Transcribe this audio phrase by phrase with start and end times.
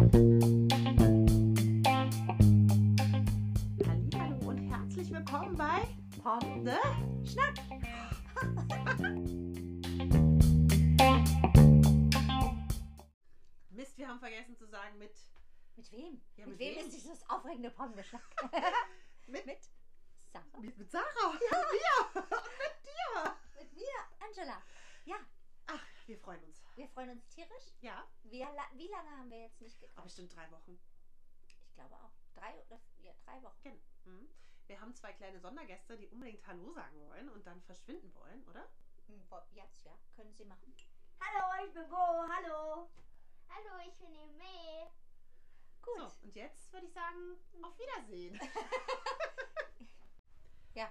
[0.00, 0.08] Hallo
[4.46, 5.86] und herzlich willkommen bei.
[6.62, 6.78] Ne?
[7.22, 7.52] Schnack.
[13.68, 15.14] Mist, wir haben vergessen zu sagen mit.
[15.76, 16.22] Mit wem?
[16.36, 16.86] Ja, mit, mit wem wem?
[16.86, 18.22] ist dieses aufregende Pom-Geschnack?
[19.26, 19.58] Mit, mit
[20.32, 20.46] Sarah?
[20.62, 21.32] mit, mit Sarah.
[21.32, 21.50] Mit mir.
[22.22, 22.24] mit
[22.86, 23.36] dir.
[23.58, 24.62] Mit mir, Angela.
[25.04, 25.16] Ja,
[25.72, 26.59] Ach, wir freuen uns.
[26.80, 27.74] Wir freuen uns tierisch.
[27.82, 30.04] Ja, Wie, la wie lange haben wir jetzt nicht aber gequatscht?
[30.06, 30.80] bestimmt drei Wochen.
[31.46, 32.12] Ich glaube auch.
[32.34, 33.62] Drei oder ja, drei Wochen.
[33.62, 33.76] Genau.
[34.04, 34.30] Mhm.
[34.66, 38.66] Wir haben zwei kleine Sondergäste, die unbedingt Hallo sagen wollen und dann verschwinden wollen, oder?
[39.08, 39.22] Hm,
[39.52, 40.74] Jetzt, ja, können Sie machen.
[41.20, 41.96] Hallo, ich bin Bo.
[41.96, 42.88] Hallo.
[43.48, 44.90] Hallo, ich bin Eme.
[45.82, 45.96] Gut.
[45.98, 48.40] So, und jetzt würde ich sagen, auf Wiedersehen.
[50.72, 50.88] Ja.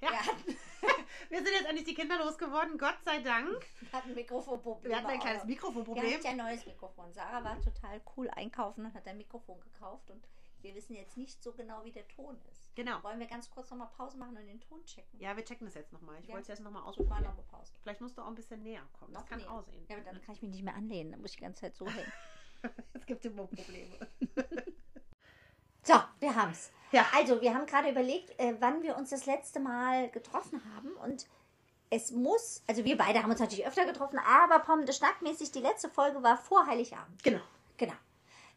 [0.00, 0.12] Ja.
[0.12, 0.22] Ja.
[1.28, 3.64] Wir sind jetzt endlich die Kinder losgeworden, Gott sei Dank.
[3.80, 4.88] Wir hatten Mikrofonprobleme.
[4.94, 5.44] Wir hatten ein kleines.
[5.44, 6.04] Mikrofonproblem.
[6.06, 7.12] Wir hatten ja ein neues Mikrofon.
[7.12, 10.26] Sarah war total cool einkaufen und hat ein Mikrofon gekauft und
[10.62, 12.74] wir wissen jetzt nicht so genau, wie der Ton ist.
[12.74, 13.02] Genau.
[13.02, 15.18] Wollen wir ganz kurz nochmal Pause machen und den Ton checken?
[15.18, 16.18] Ja, wir checken das jetzt nochmal.
[16.20, 16.34] Ich Ja.
[16.34, 17.22] wollte es jetzt nochmal Mal ausprobieren.
[17.24, 17.72] nochmal Pause.
[17.82, 19.12] Vielleicht musst du auch ein bisschen näher kommen.
[19.14, 19.50] Das Noch kann näher.
[19.52, 19.86] aussehen.
[19.88, 21.12] Ja, aber dann kann ich mich nicht mehr anlehnen.
[21.12, 22.12] Dann muss ich die ganze Zeit so hängen.
[22.92, 23.96] es gibt immer Probleme.
[25.82, 26.70] So, wir haben's.
[26.92, 27.06] Ja.
[27.16, 31.26] Also, wir haben gerade überlegt, äh, wann wir uns das letzte Mal getroffen haben und
[31.90, 35.90] es muss, also wir beide haben uns natürlich öfter getroffen, aber Pommes schnackmäßig, die letzte
[35.90, 37.22] Folge war vor Heiligabend.
[37.22, 37.40] Genau.
[37.76, 37.94] Genau.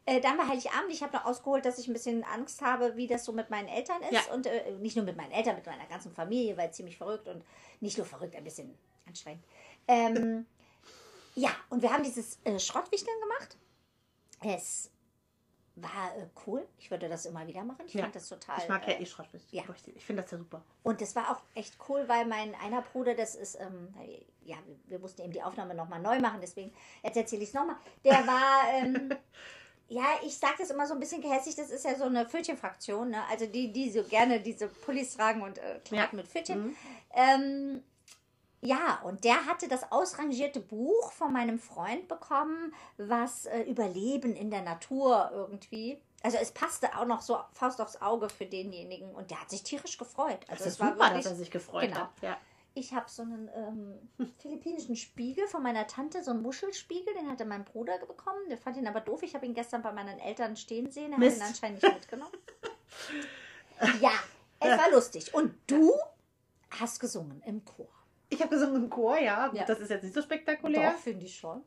[0.06, 0.92] Äh, dann war Heiligabend.
[0.92, 3.67] Ich habe noch ausgeholt, dass ich ein bisschen Angst habe, wie das so mit meinen
[3.67, 4.12] Eltern ist.
[4.12, 4.34] Ja.
[4.34, 7.44] Und äh, nicht nur mit meinen Eltern, mit meiner ganzen Familie, weil ziemlich verrückt und
[7.80, 9.44] nicht nur verrückt, ein bisschen anstrengend.
[9.88, 10.45] Ähm,
[11.36, 13.58] ja, und wir haben dieses äh, Schrottwichteln gemacht.
[14.42, 14.92] Es
[15.75, 16.67] war äh, cool.
[16.77, 17.83] Ich würde das immer wieder machen.
[17.88, 18.03] Ich Ja.
[18.03, 18.57] fand das total.
[18.59, 19.63] Ich mag ja äh, eh Schrottwichteln.
[19.67, 19.75] ja.
[19.95, 20.61] Ich finde das ja super.
[20.83, 23.94] und das war auch echt cool, weil mein einer Bruder, das ist, ähm,
[24.44, 26.71] ja, wir- mussten eben die Aufnahme nochmal neu machen, deswegen
[27.03, 27.77] jetzt erzähle ich es nochmal.
[28.03, 29.09] Der war, ähm,
[29.89, 33.09] ja, ich sage das immer so ein bisschen gehässig, das ist ja so eine Pfötchenfraktion,
[33.09, 33.23] ne?
[33.29, 36.67] Also die, die so gerne diese Pullis tragen und äh, Klamotten mit Pfötchen.
[36.67, 36.75] Mhm.
[37.16, 37.83] Ähm,
[38.66, 44.51] ja, und der hatte das ausrangierte Buch von meinem Freund bekommen, was äh, Überleben in
[44.51, 46.00] der Natur irgendwie.
[46.22, 49.63] Also es passte auch noch so Faust aufs Auge für denjenigen und der hat sich
[49.63, 50.40] tierisch gefreut.
[50.47, 52.00] Das Also ist es war super, wirklich, dass er sich gefreut genau.
[52.00, 52.12] hat.
[52.22, 52.38] Ja.
[52.74, 57.44] ich habe so einen ähm, philippinischen Spiegel von meiner Tante, so einen Muschelspiegel, den hatte
[57.44, 58.47] mein Bruder bekommen.
[58.50, 59.24] Der fand ihn aber doof.
[59.24, 61.12] Ich habe ihn gestern bei meinen Eltern stehen sehen.
[61.12, 61.41] Er Mist.
[61.41, 62.38] hat ihn anscheinend nicht mitgenommen.
[64.01, 64.13] ja,
[64.62, 65.34] es war lustig.
[65.34, 65.91] Und du
[66.69, 67.90] hast gesungen im Chor.
[68.33, 69.51] Ich habe gesungen im Chor, ja.
[69.53, 69.66] Ja.
[69.66, 70.91] Das ist jetzt nicht so spektakulär.
[70.91, 71.63] Doch, finde ich schon.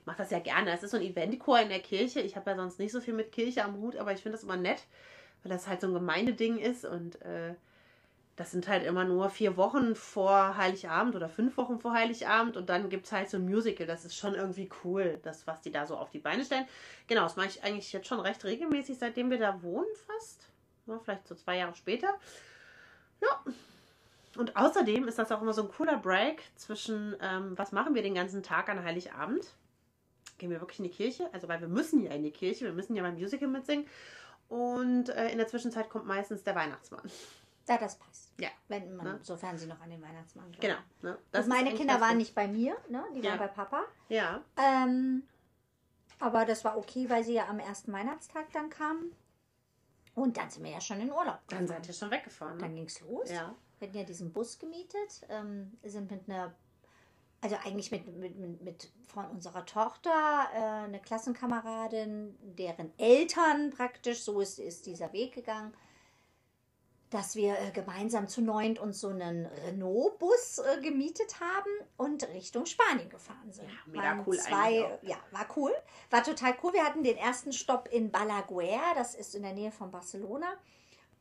[0.00, 0.72] Ich mache das ja gerne.
[0.72, 2.20] Es ist so ein Eventchor in der Kirche.
[2.20, 4.44] Ich habe ja sonst nicht so viel mit Kirche am Hut, aber ich finde das
[4.44, 4.86] immer nett,
[5.42, 7.54] weil das halt so ein Gemeindeding ist und äh,
[8.36, 12.70] das sind halt immer nur vier Wochen vor Heiligabend oder fünf Wochen vor Heiligabend und
[12.70, 13.86] dann gibt es halt so ein Musical.
[13.86, 16.66] Das ist schon irgendwie cool, das, was die da so auf die Beine stellen.
[17.06, 20.48] Genau, das mache ich eigentlich jetzt schon recht regelmäßig, seitdem wir da wohnen fast.
[20.86, 22.08] Ja, vielleicht so zwei Jahre später.
[23.20, 23.44] Ja.
[24.36, 28.02] Und außerdem ist das auch immer so ein cooler Break zwischen, ähm, was machen wir
[28.02, 29.54] den ganzen Tag an Heiligabend?
[30.38, 31.28] Gehen wir wirklich in die Kirche?
[31.32, 33.86] Also, weil wir müssen ja in die Kirche, wir müssen ja beim Musical mitsingen.
[34.48, 37.02] Und äh, in der Zwischenzeit kommt meistens der Weihnachtsmann.
[37.68, 38.32] Ja, das passt.
[38.40, 38.48] Ja.
[38.68, 39.18] Wenn man, Ne?
[39.22, 40.60] sofern sie noch an den Weihnachtsmann glauben.
[41.00, 41.12] Genau.
[41.14, 41.18] Ne?
[41.30, 43.04] Das meine Kinder waren nicht bei mir, ne?
[43.14, 43.30] die Ja.
[43.30, 43.84] waren bei Papa.
[44.08, 45.22] Ja, Ähm,
[46.18, 49.12] aber das war okay, weil sie ja am ersten Weihnachtstag dann kamen.
[50.14, 51.38] Und dann sind wir ja schon in Urlaub.
[51.48, 51.66] dann gefahren.
[51.68, 52.58] seid ihr schon weggefahren.
[52.58, 52.76] Dann Ne?
[52.76, 53.30] ging es los.
[53.30, 53.54] Ja.
[53.82, 56.54] Wir hatten ja diesen Bus gemietet, ähm, sind mit einer,
[57.40, 64.22] also eigentlich mit, mit, mit, mit von unserer Tochter, äh, eine Klassenkameradin, deren Eltern praktisch,
[64.22, 65.74] so ist, ist dieser Weg gegangen,
[67.10, 72.66] dass wir äh, gemeinsam zu neunt uns so einen Renault-Bus äh, gemietet haben und Richtung
[72.66, 73.66] Spanien gefahren sind.
[73.68, 75.72] Ja, mega Waren cool Zwei, ja, war cool.
[76.10, 76.72] War total cool.
[76.72, 80.52] Wir hatten den ersten Stopp in Balaguer, das ist in der Nähe von Barcelona,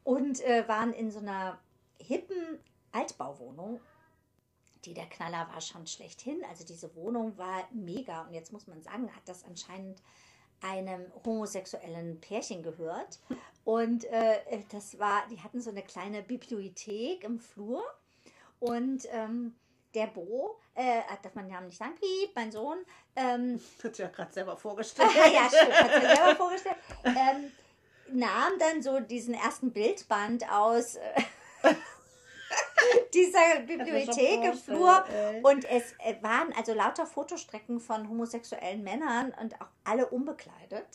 [0.04, 1.60] und äh, waren in so einer
[2.02, 2.60] hippen
[2.92, 3.80] Altbauwohnung.
[4.86, 6.44] Die der Knaller war schon schlechthin.
[6.50, 8.24] Also diese Wohnung war mega.
[8.24, 10.02] Und jetzt muss man sagen, hat das anscheinend
[10.62, 13.20] einem homosexuellen Pärchen gehört.
[13.64, 17.84] Und äh, das war, die hatten so eine kleine Bibliothek im Flur.
[18.60, 19.56] Und ähm,
[19.94, 22.78] der Bo, äh, darf man den Namen nicht sagen, Piep, mein Sohn,
[23.16, 25.10] ähm, Hat ja gerade selber vorgestellt.
[25.16, 26.78] ja, stimmt, hat mir selber vorgestellt.
[27.04, 27.52] Ähm,
[28.14, 31.22] nahm dann so diesen ersten Bildband aus äh,
[33.14, 35.04] dieser Bibliothek im Flur
[35.44, 40.86] und es äh, waren also lauter Fotostrecken von homosexuellen Männern und auch alle unbekleidet.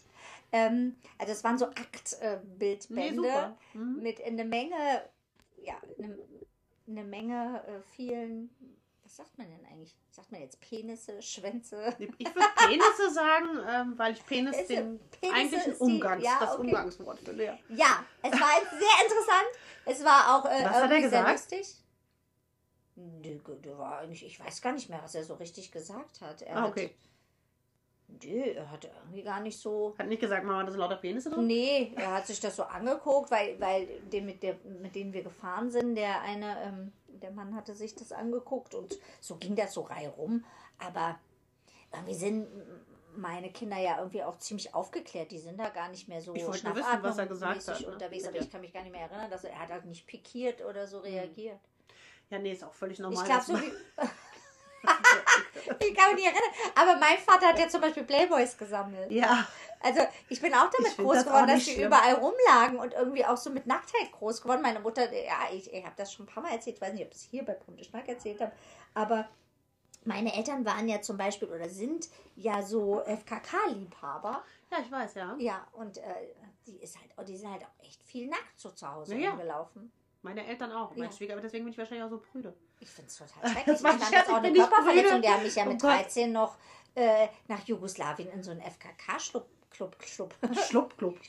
[0.53, 3.79] Ähm, also es waren so Aktbildbände Nee.
[3.79, 4.03] Mhm.
[4.03, 5.03] mit eine Menge,
[5.63, 6.19] ja, eine,
[6.89, 8.51] eine Menge äh, vielen
[9.05, 9.97] Was sagt man denn eigentlich?
[10.11, 11.95] Sagt man jetzt Penisse, Schwänze?
[12.19, 16.25] Ich würde Penisse sagen, ähm, weil ich Penis Ist- den Penisse eigentlichen ist die- Umgangs,
[16.25, 16.61] ja, das okay.
[16.67, 17.45] Umgangswort finde.
[17.45, 17.59] Ja.
[17.69, 19.49] Ja, es war sehr interessant.
[19.85, 21.31] Es war auch äh, Was hat er gesagt?
[21.33, 21.75] lustig.
[22.97, 26.41] Nö, der war eigentlich, ich weiß gar nicht mehr, was er so richtig gesagt hat.
[26.43, 26.95] Er Ah, okay.
[28.09, 29.95] Hat, nö, er hat irgendwie gar nicht so.
[29.99, 31.47] Hat nicht gesagt, Mama, da sind lauter Penisse drin?
[31.47, 35.23] Nee, er hat sich das so angeguckt, weil, weil den, mit, der, mit denen wir
[35.23, 39.75] gefahren sind, der eine, ähm, der Mann hatte sich das angeguckt und so ging das
[39.75, 40.45] so reihum.
[40.79, 41.19] Aber
[41.93, 42.47] irgendwie sind
[43.15, 45.31] meine Kinder ja irgendwie auch ziemlich aufgeklärt.
[45.31, 47.81] Die sind da gar nicht mehr so Ich wollte nur wissen, was er gesagt hat,
[47.81, 47.87] ne?
[47.93, 48.25] unterwegs.
[48.25, 50.07] Aber der- ich kann mich gar nicht mehr erinnern, dass er, er hat halt nicht
[50.07, 51.61] pikiert oder so reagiert.
[52.31, 53.23] Ja, nee, ist auch völlig normal.
[53.23, 53.73] Ich glaube, so wie.
[55.81, 56.51] ich kann mich nicht erinnern.
[56.75, 59.11] Aber mein Vater hat ja zum Beispiel Playboys gesammelt.
[59.11, 59.47] Ja,
[59.81, 61.87] Also ich bin auch damit groß das geworden, dass die schlimm.
[61.87, 64.63] überall rumlagen und irgendwie auch so mit Nacktheit groß geworden.
[64.63, 67.05] Meine Mutter, ja, ich, ich habe das schon ein paar Mal erzählt, ich weiß nicht,
[67.05, 68.53] ob ich es hier bei Bunte Schnack erzählt habe,
[68.95, 69.29] aber
[70.05, 74.43] meine Eltern waren ja zum Beispiel oder sind ja so FKK-Liebhaber.
[74.71, 75.35] ja, ich weiß, ja.
[75.39, 76.03] Ja, und äh,
[76.67, 79.37] die, ist halt, die sind halt auch echt viel nackt so zu Hause Ja, ja.
[80.27, 80.91] Meine Eltern auch.
[80.97, 81.13] Mein Ja.
[81.17, 82.53] Schwieger, deswegen bin ich wahrscheinlich auch so prüde.
[82.81, 83.77] Ich finde es total schrecklich.
[83.77, 85.23] Ich fand das auch eine Körperverletzung.
[85.23, 85.91] Die haben mich ja Oh mit Gott.
[85.93, 86.57] 13 noch
[86.97, 90.35] äh, nach Jugoslawien in so einen FKK-Club Club, Club,
[90.69, 91.21] Schlupp, Club.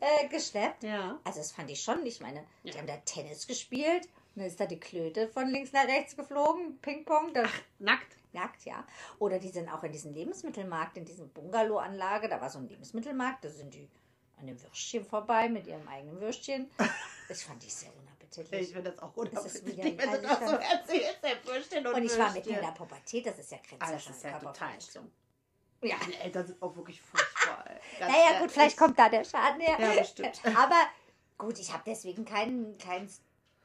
[0.00, 0.84] äh, geschleppt.
[0.84, 1.18] Ja.
[1.24, 2.06] Also das fand ich schon.
[2.06, 2.76] Ich meine, die Ja.
[2.78, 4.08] haben da Tennis gespielt.
[4.36, 6.78] Dann ist da die Klöte von links nach rechts geflogen.
[6.80, 7.34] Ping-Pong.
[7.34, 8.16] Das Nackt.
[8.32, 8.86] nackt, ja.
[9.18, 12.28] Oder die sind auch in diesem Lebensmittelmarkt, in diesem Bungalow-Anlage.
[12.28, 13.44] Da war so ein Lebensmittelmarkt.
[13.44, 13.88] Da sind die
[14.38, 16.70] an dem Würstchen vorbei mit ihrem eigenen Würstchen.
[17.28, 17.90] Das fand ich sehr
[18.38, 18.74] Ich unappetitlich.
[18.74, 22.50] finde das auch unappetitlich, wenn du das so erzählst, Würstchen und Und ich war mitten
[22.50, 23.26] in der Pubertät.
[23.26, 24.06] Das ist ja grenzwertig.
[24.06, 25.10] das ist ja total schlimm.
[25.82, 25.96] Ja.
[25.98, 27.64] Meine Eltern sind auch wirklich furchtbar.
[28.00, 29.76] Naja, gut, vielleicht kommt da der Schaden her.
[29.78, 30.40] Ja, bestimmt.
[30.56, 30.80] Aber
[31.38, 33.08] gut, ich habe deswegen kein, kein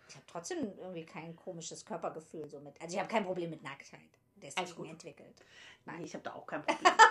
[0.07, 2.79] ich habe trotzdem irgendwie kein komisches Körpergefühl so mit.
[2.81, 4.01] Also ich habe kein Problem mit Nacktheit.
[4.35, 5.35] Deswegen entwickelt.
[5.85, 6.93] Nein, ich habe da auch kein Problem.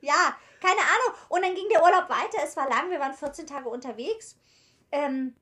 [0.00, 1.18] Ja, keine Ahnung.
[1.28, 2.38] Und dann ging der Urlaub weiter.
[2.44, 2.90] Es war lang.
[2.90, 4.36] Wir waren 14 Tage unterwegs.
[4.92, 5.34] Ähm,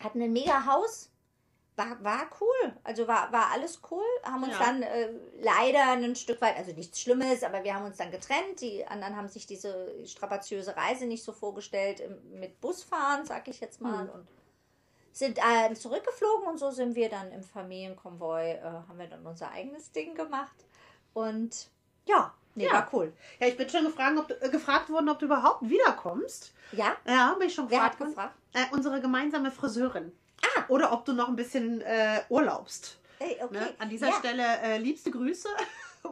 [0.00, 1.08] hatten ein mega Haus.
[1.74, 2.76] War, war cool.
[2.84, 4.04] Also war, war alles cool.
[4.22, 4.58] Haben uns Ja.
[4.58, 5.08] dann äh,
[5.40, 8.60] leider ein Stück weit, also nichts Schlimmes, aber wir haben uns dann getrennt.
[8.60, 13.60] Die anderen haben sich diese strapaziöse Reise nicht so vorgestellt im- mit Busfahren, sag ich
[13.60, 14.04] jetzt mal.
[14.04, 14.10] Mhm.
[14.10, 14.28] Und
[15.14, 19.50] sind äh, zurückgeflogen und so sind wir dann im Familienkonvoi, äh, haben wir dann unser
[19.50, 20.56] eigenes Ding gemacht.
[21.14, 21.70] Und
[22.06, 22.72] ja, nee, Ja.
[22.72, 23.12] war cool.
[23.40, 26.52] ja, ich bin schon gefragt, ob du, äh, gefragt worden, ob du überhaupt wiederkommst.
[26.72, 27.94] Ja, Ja, bin ich schon wer gefragt.
[27.94, 28.10] hat worden.
[28.10, 28.34] gefragt?
[28.54, 30.12] Äh, unsere gemeinsame Friseurin.
[30.56, 30.64] Ah.
[30.68, 32.98] Oder ob du noch ein bisschen äh, urlaubst.
[33.18, 33.54] Ey, okay.
[33.54, 33.74] Ne?
[33.78, 35.48] An dieser ja, Stelle äh, liebste Grüße.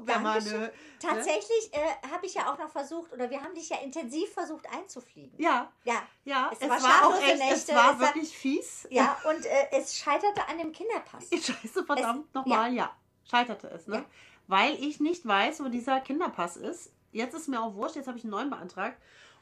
[0.04, 0.54] Wer Dankeschön.
[0.54, 4.32] eine, Tatsächlich äh, habe ich ja auch noch versucht, oder wir haben dich ja intensiv
[4.32, 5.32] versucht einzufliegen.
[5.36, 8.28] ja, Ja, ja, Es es, war war, auch echt, es Nächte, war es war- wirklich
[8.36, 8.86] fies.
[8.90, 11.24] ja, und äh, es scheiterte an dem Kinderpass.
[11.32, 12.94] Scheiße, verdammt, Es- nochmal, ja.
[13.28, 13.96] Scheiterte es, ne?
[13.96, 14.04] Ja.
[14.50, 16.92] Weil ich nicht weiß, wo dieser Kinderpass ist.
[17.12, 18.96] Jetzt ist mir auch wurscht, jetzt habe ich einen neuen beantragt.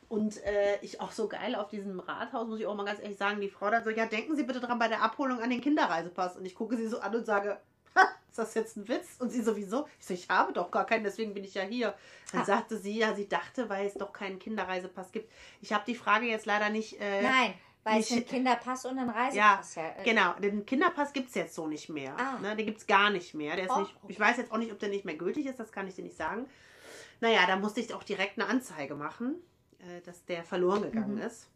[0.08, 3.18] Und äh, ich auch so geil auf diesem Rathaus, muss ich auch mal ganz ehrlich
[3.18, 5.60] sagen, die Frau dann so, ja, denken Sie bitte dran bei der Abholung an den
[5.60, 6.36] Kinderreisepass.
[6.36, 7.58] Und ich gucke sie so an und sage,
[7.94, 9.16] ha, ist das jetzt ein Witz?
[9.18, 11.94] Und sie sowieso, ich so, ich habe doch gar keinen, deswegen bin ich ja hier.
[12.32, 12.44] Dann Ah.
[12.46, 15.30] sagte sie, ja, sie dachte, weil es doch keinen Kinderreisepass gibt.
[15.60, 16.98] Ich habe die Frage jetzt leider nicht.
[17.00, 17.54] Äh, Nein,
[17.90, 19.88] weil es nicht- einen Kinderpass und einen Reisepass ja.
[19.98, 22.16] äh, Genau, den Kinderpass gibt es jetzt so nicht mehr.
[22.18, 22.38] Ah.
[22.40, 23.56] Ne, den gibt es gar nicht mehr.
[23.56, 24.06] Der ist Oh, nicht, okay.
[24.12, 26.04] Ich weiß jetzt auch nicht, ob der nicht mehr gültig ist, das kann ich dir
[26.04, 26.46] nicht sagen.
[27.20, 29.36] Naja, da musste ich auch direkt eine Anzeige machen,
[29.80, 31.22] äh, dass der verloren gegangen Mhm.
[31.22, 31.48] ist.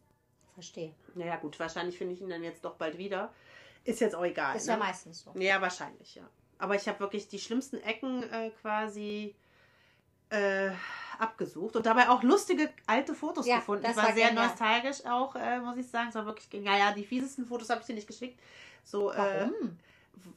[0.55, 0.95] Verstehe.
[1.15, 3.33] Naja, gut, wahrscheinlich finde ich ihn dann jetzt doch bald wieder.
[3.85, 4.57] Ist jetzt auch egal.
[4.57, 4.85] Ist ja ne?
[4.85, 5.33] meistens so.
[5.39, 6.29] Ja, wahrscheinlich, ja.
[6.59, 9.35] Aber ich habe wirklich die schlimmsten Ecken äh, quasi
[10.31, 10.71] äh,
[11.23, 13.83] abgesucht und dabei auch lustige alte Fotos Ja, gefunden.
[13.85, 14.47] das Ich war, war sehr genial.
[14.49, 16.09] nostalgisch auch, äh, muss ich sagen.
[16.11, 16.79] Es war wirklich genial.
[16.79, 18.39] Ja, die fiesesten Fotos habe ich dir nicht geschickt.
[18.85, 19.79] So, äh, Warum?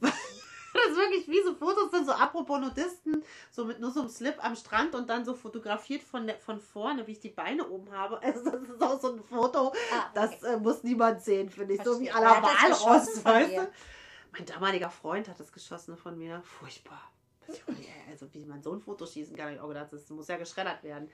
[0.00, 4.08] das ist wirklich wie so Fotos sind, so apropos Nudisten, so mit nur so einem
[4.08, 7.66] Slip am Strand und dann so fotografiert von, der, von vorne, wie ich die Beine
[7.68, 8.20] oben habe.
[8.22, 10.54] Also das ist auch so ein Foto, Ah, das okay.
[10.54, 11.82] äh, muss niemand sehen, finde ich.
[11.82, 12.26] So wie Verstehe.
[12.26, 13.68] à la das Walross, weißt du?
[14.32, 16.42] Mein damaliger Freund hat das geschossen von mir.
[16.44, 17.00] Furchtbar.
[17.48, 17.62] Nicht,
[18.10, 20.36] Also wie man so ein Foto schießen kann, hab ich auch gedacht, das muss ja
[20.36, 21.10] geschreddert werden.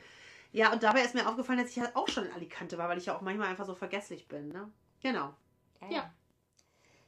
[0.53, 2.99] Ja, und dabei ist mir aufgefallen, dass ich ja auch schon in Alicante war, weil
[2.99, 4.49] ich ja auch manchmal einfach so vergesslich bin.
[4.49, 4.71] Ne?
[5.03, 5.35] Genau.
[5.91, 6.13] Ja.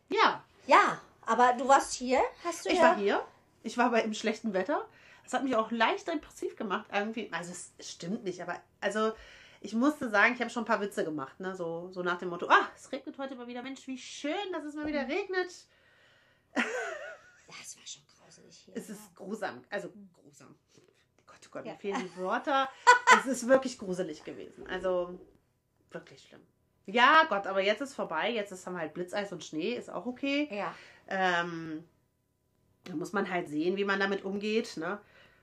[0.09, 2.83] Ja, Ja, aber du warst hier, hast du ich ja.
[2.83, 3.25] war hier.
[3.63, 4.87] Ich war bei im schlechten Wetter.
[5.25, 7.31] Das hat mich auch leicht depressiv gemacht irgendwie.
[7.33, 9.13] Also es, es stimmt nicht, aber also
[9.61, 11.57] ich musste sagen, ich habe schon ein paar Witze gemacht, ne?
[11.57, 13.63] So, so nach dem Motto, ah, es regnet heute mal wieder.
[13.63, 15.51] Mensch, wie schön, dass es mal wieder regnet.
[17.49, 18.77] Ja, es war schon grauselig hier.
[18.77, 18.95] Es ja.
[18.95, 20.55] ist grusam, also grusam.
[21.27, 21.73] Gott, oh Gott, Ja.
[21.73, 22.69] mir fehlen die Worte.
[23.19, 24.67] es ist wirklich gruselig gewesen.
[24.67, 25.19] Also
[25.91, 26.41] wirklich schlimm.
[26.87, 28.31] Ja, Gott, aber jetzt ist vorbei.
[28.31, 30.49] Jetzt ist haben wir halt Blitzeis und Schnee, ist auch okay.
[30.55, 30.75] Ja.
[31.09, 31.85] Ähm,
[32.85, 35.01] Da muss man halt sehen, wie man damit umgeht, ne?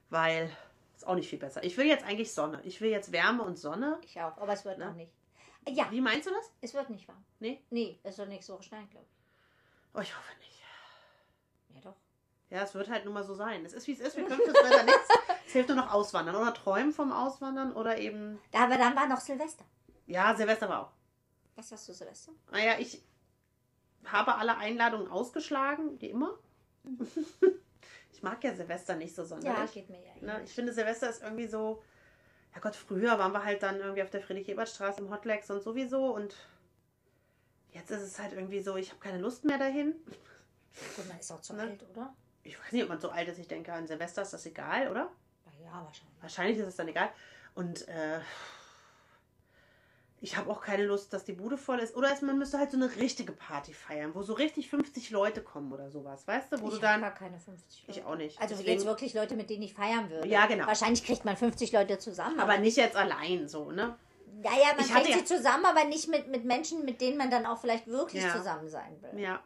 [0.09, 0.55] Weil
[0.95, 1.63] ist auch nicht viel besser.
[1.63, 2.61] Ich will jetzt eigentlich Sonne.
[2.63, 3.99] Ich will jetzt Wärme und Sonne.
[4.03, 4.85] Ich auch, aber es wird Ne?
[4.85, 5.11] noch nicht.
[5.67, 6.51] Ja, Wie meinst du das?
[6.61, 7.23] es wird nicht warm.
[7.39, 7.63] Nee?
[7.71, 9.07] Nee, es soll nächste Woche schneien, glaube
[9.95, 10.60] Oh, ich hoffe nicht.
[12.51, 12.57] Ja.
[12.57, 13.65] Ja, es wird halt nun mal so sein.
[13.65, 14.15] Es ist, wie es ist.
[14.17, 15.07] Wir können fürs Wetter nichts.
[15.47, 16.35] Es hilft nur noch Auswandern.
[16.35, 18.39] Oder träumen vom Auswandern oder eben.
[18.51, 19.65] Da, aber dann war noch Silvester.
[20.05, 20.91] Ja, Silvester war auch.
[21.55, 22.31] Was hast du Silvester?
[22.51, 23.01] Naja, ich
[24.05, 26.37] habe alle Einladungen ausgeschlagen, wie immer.
[28.11, 29.71] ich mag ja Silvester nicht so Ja, sonderlich.
[29.73, 30.13] geht mir ja.
[30.21, 30.41] ne?
[30.43, 31.83] Ich finde, Silvester ist irgendwie so.
[32.53, 36.13] Ja Gott, früher waren wir halt dann irgendwie auf der Friedrich-Ebert-Straße im Hotlegs und sowieso.
[36.13, 36.35] Und
[37.71, 39.93] jetzt ist es halt irgendwie so, ich habe keine Lust mehr dahin.
[40.97, 41.61] Gut, man ist auch zu Ne?
[41.61, 42.13] alt, oder?
[42.43, 43.37] Ich weiß nicht, ob man so alt ist.
[43.39, 45.09] Ich denke, an Silvester ist das egal, oder?
[45.63, 46.21] Ja, wahrscheinlich.
[46.21, 47.09] Wahrscheinlich ist es dann egal.
[47.55, 48.19] Und äh,
[50.23, 51.95] ich habe auch keine Lust, dass die Bude voll ist.
[51.95, 55.71] Oder man müsste halt so eine richtige Party feiern, wo so richtig 50 Leute kommen
[55.71, 56.61] oder sowas, weißt du?
[56.61, 57.01] Wo ich du habe dann.
[57.01, 57.99] gar keine 50 Leute.
[57.99, 58.39] Ich auch nicht.
[58.39, 60.27] Also Deswegen- jetzt wirklich Leute, mit denen ich feiern würde.
[60.27, 60.67] Ja, genau.
[60.67, 62.39] Wahrscheinlich kriegt man 50 Leute zusammen.
[62.39, 63.95] aber nicht jetzt allein so, ne?
[64.43, 67.17] ja, ja, man Ich kriegt ja- sie zusammen, aber nicht mit, mit Menschen, mit denen
[67.17, 68.31] man dann auch vielleicht wirklich Ja.
[68.35, 69.19] zusammen sein will.
[69.19, 69.41] Ja.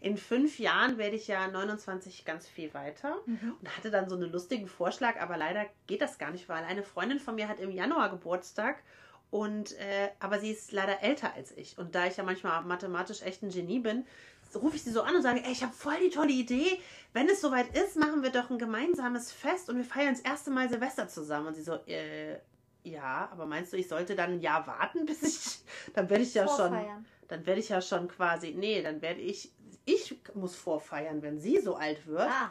[0.00, 3.54] In fünf Jahren werde ich ja 29 ganz viel weiter Mhm.
[3.60, 6.82] und hatte dann so einen lustigen Vorschlag, aber leider geht das gar nicht, weil eine
[6.82, 8.82] Freundin von mir hat im Januar Geburtstag
[9.30, 13.22] und äh, aber sie ist leider älter als ich und da ich ja manchmal mathematisch
[13.22, 14.06] echt ein Genie bin,
[14.50, 16.78] so rufe ich sie so an und sage, ey, ich habe voll die tolle Idee.
[17.12, 20.50] Wenn es soweit ist, machen wir doch ein gemeinsames Fest und wir feiern das erste
[20.52, 21.48] Mal Silvester zusammen.
[21.48, 22.38] Und sie so, äh,
[22.84, 25.58] ja, aber meinst du, ich sollte dann ein Jahr warten, bis ich,
[25.94, 27.04] dann werde ich ja schon, Vorfeiern.
[27.26, 29.50] dann werde ich ja schon quasi, nee, dann werde ich,
[29.86, 32.28] ich muss vorfeiern, wenn sie so alt wird.
[32.30, 32.50] Ah,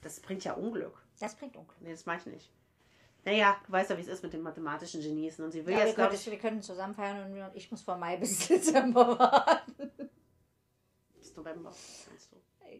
[0.00, 0.96] Das bringt ja Unglück.
[1.20, 1.76] das bringt Unglück.
[1.80, 2.50] Nee, das mache ich nicht.
[3.24, 5.38] Naja, du weißt ja, wie es ist mit den mathematischen Genies.
[5.40, 7.70] Und sie will Ja, wir, jetzt, glaube können, ich, wir können zusammen feiern und ich
[7.72, 9.90] muss von Mai bis Dezember warten.
[11.18, 11.70] bis November,
[12.08, 12.36] meinst du.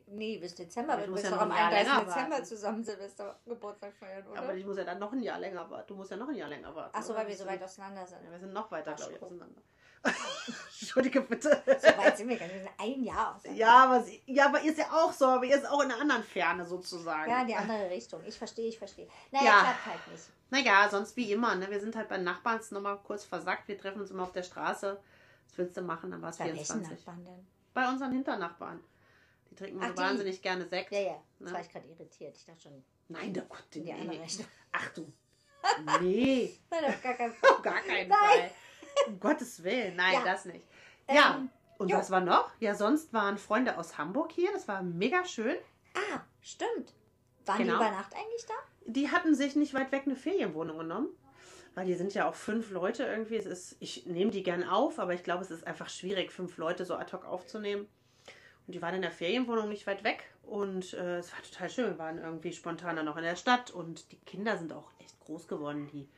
[0.08, 0.92] Nee, bis Dezember.
[0.92, 1.86] Aber ich Wir muss ja doch noch am ein Jahr 31.
[1.96, 2.44] länger Dezember warten.
[2.44, 4.40] zusammen Silvester Geburtstag feiern, oder?
[4.40, 5.88] Aber ich muss ja dann noch ein Jahr länger warten.
[5.88, 6.92] Du musst ja noch ein Jahr länger warten.
[6.96, 7.22] Ach so, oder?
[7.22, 8.22] weil wir so weit auseinander sind.
[8.25, 9.62] Ja, wir sind noch weiter, Ach, glaube ich, auseinander.
[10.80, 11.62] Entschuldige bitte.
[11.66, 12.54] So weit sind wir gar nicht.
[12.56, 13.40] Wir sind ein Jahr.
[13.54, 15.90] Ja, aber, sie, ja, aber ihr ist ja auch so, aber ihr ist auch in
[15.90, 17.30] einer anderen Ferne sozusagen.
[17.30, 18.22] Ja, in die andere Richtung.
[18.26, 19.08] Ich verstehe, ich verstehe.
[19.30, 19.60] Naja, Ja.
[19.60, 20.25] klappt halt nicht.
[20.50, 21.54] Naja, sonst wie immer.
[21.54, 21.70] Ne?
[21.70, 23.66] Wir sind halt bei Nachbarn nochmal kurz versackt.
[23.68, 25.00] Wir treffen uns immer auf der Straße.
[25.48, 26.10] Was willst du machen?
[26.10, 26.98] Dann war es Bei welchen 24.
[27.06, 27.46] Nachbarn denn?
[27.75, 28.80] Bei unseren Hinternachbarn.
[29.50, 29.98] Die trinken Ach, so die.
[29.98, 30.92] wahnsinnig gerne Sekt.
[30.92, 31.06] Ja, ja.
[31.38, 31.52] Jetzt Ne?
[31.52, 32.36] war ich gerade irritiert.
[32.36, 34.00] Ich dachte schon, Nein, der Gott, in die nee.
[34.00, 34.46] andere Richtung.
[34.72, 35.10] Ach du.
[36.00, 38.18] Nee, Nein, auf gar keinen auf gar keinen Nein.
[38.18, 38.50] Fall.
[39.07, 40.25] Um Gottes Willen, nein, Ja.
[40.25, 40.65] das nicht.
[41.11, 41.99] Ja, Ähm, und jo.
[41.99, 42.50] was war noch?
[42.61, 44.50] Ja, sonst waren Freunde aus Hamburg hier.
[44.53, 45.57] Das war mega schön.
[45.95, 46.95] Ah, stimmt.
[47.45, 47.79] Waren Genau.
[47.79, 48.55] die über Nacht eigentlich da?
[48.87, 51.09] Die hatten sich nicht weit weg eine Ferienwohnung genommen.
[51.75, 53.37] Weil hier sind ja auch fünf Leute irgendwie.
[53.37, 56.57] Es ist, ich nehme die gern auf, aber ich glaube, es ist einfach schwierig, fünf
[56.57, 57.87] Leute so ad hoc aufzunehmen.
[58.67, 60.25] Und die waren in der Ferienwohnung nicht weit weg.
[60.43, 61.87] Und äh, es war total schön.
[61.91, 63.71] Wir waren irgendwie spontan dann noch in der Stadt.
[63.71, 65.87] Und die Kinder sind auch echt groß geworden.
[65.93, 66.09] Die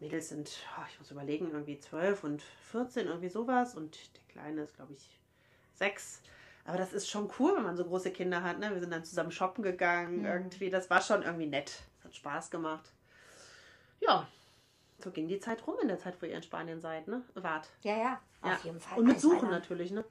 [0.00, 3.74] Mädels sind, oh, ich muss überlegen, irgendwie 12 und 14, irgendwie sowas.
[3.74, 5.18] Und der Kleine ist, glaube ich,
[5.74, 6.20] sechs.
[6.64, 8.58] Aber das ist schon cool, wenn man so große Kinder hat.
[8.58, 8.70] Ne?
[8.72, 10.20] Wir sind dann zusammen shoppen gegangen.
[10.20, 10.26] Mhm.
[10.26, 11.82] Irgendwie, das war schon irgendwie nett.
[11.98, 12.92] Es hat Spaß gemacht.
[14.00, 14.26] Ja,
[14.98, 17.22] so ging die Zeit rum in der Zeit, wo ihr in Spanien seid, ne?
[17.34, 17.68] Wart.
[17.82, 18.20] Ja, ja.
[18.44, 18.52] Ja.
[18.54, 18.98] Auf jeden Fall.
[18.98, 20.04] Und mit Suchen natürlich, ne?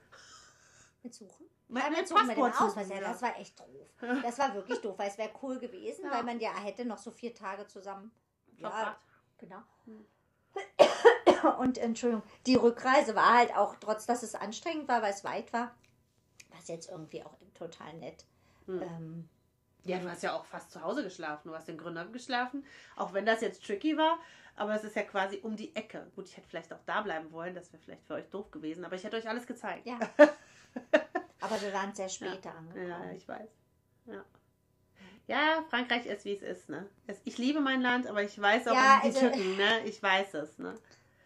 [1.04, 1.46] Mit Suchen?
[1.68, 2.90] Mit- Ja, mit Suchen mit dem Ausweis.
[2.90, 3.02] Ja, ja.
[3.02, 3.68] das war echt doof.
[4.24, 6.12] Das war wirklich doof, weil es wäre cool gewesen, Ja.
[6.12, 8.12] weil man ja hätte noch so vier Tage zusammen.
[8.58, 9.00] Ja, Verbracht.
[9.38, 9.62] Genau.
[9.86, 10.06] Hm.
[11.60, 15.52] Und Entschuldigung, die Rückreise war halt auch, trotz dass es anstrengend war, weil es weit
[15.54, 15.76] war,
[16.50, 18.26] war es jetzt irgendwie auch total nett.
[18.66, 18.82] Hm.
[18.82, 19.30] Ähm,
[19.84, 21.50] Ja, du hast ja auch fast zu Hause geschlafen.
[21.50, 22.66] Du hast in Gründern geschlafen.
[22.96, 24.18] Auch wenn das jetzt tricky war.
[24.56, 26.10] Aber es ist ja quasi um die Ecke.
[26.16, 27.54] Gut, ich hätte vielleicht auch da bleiben wollen.
[27.54, 28.86] Das wäre vielleicht für euch doof gewesen.
[28.86, 29.86] Aber ich hätte euch alles gezeigt.
[29.86, 30.00] ja.
[31.42, 33.16] Aber wir waren sehr spät da Ja, angekommen.
[33.16, 33.50] ich weiß.
[34.06, 34.24] Ja.
[35.28, 36.86] Ja, Frankreich ist, wie es ist, ne?
[37.24, 39.86] Ich liebe mein Land, aber ich weiß auch Ja, um die also- Tücken, ne?
[39.86, 40.78] Ich weiß es, ne?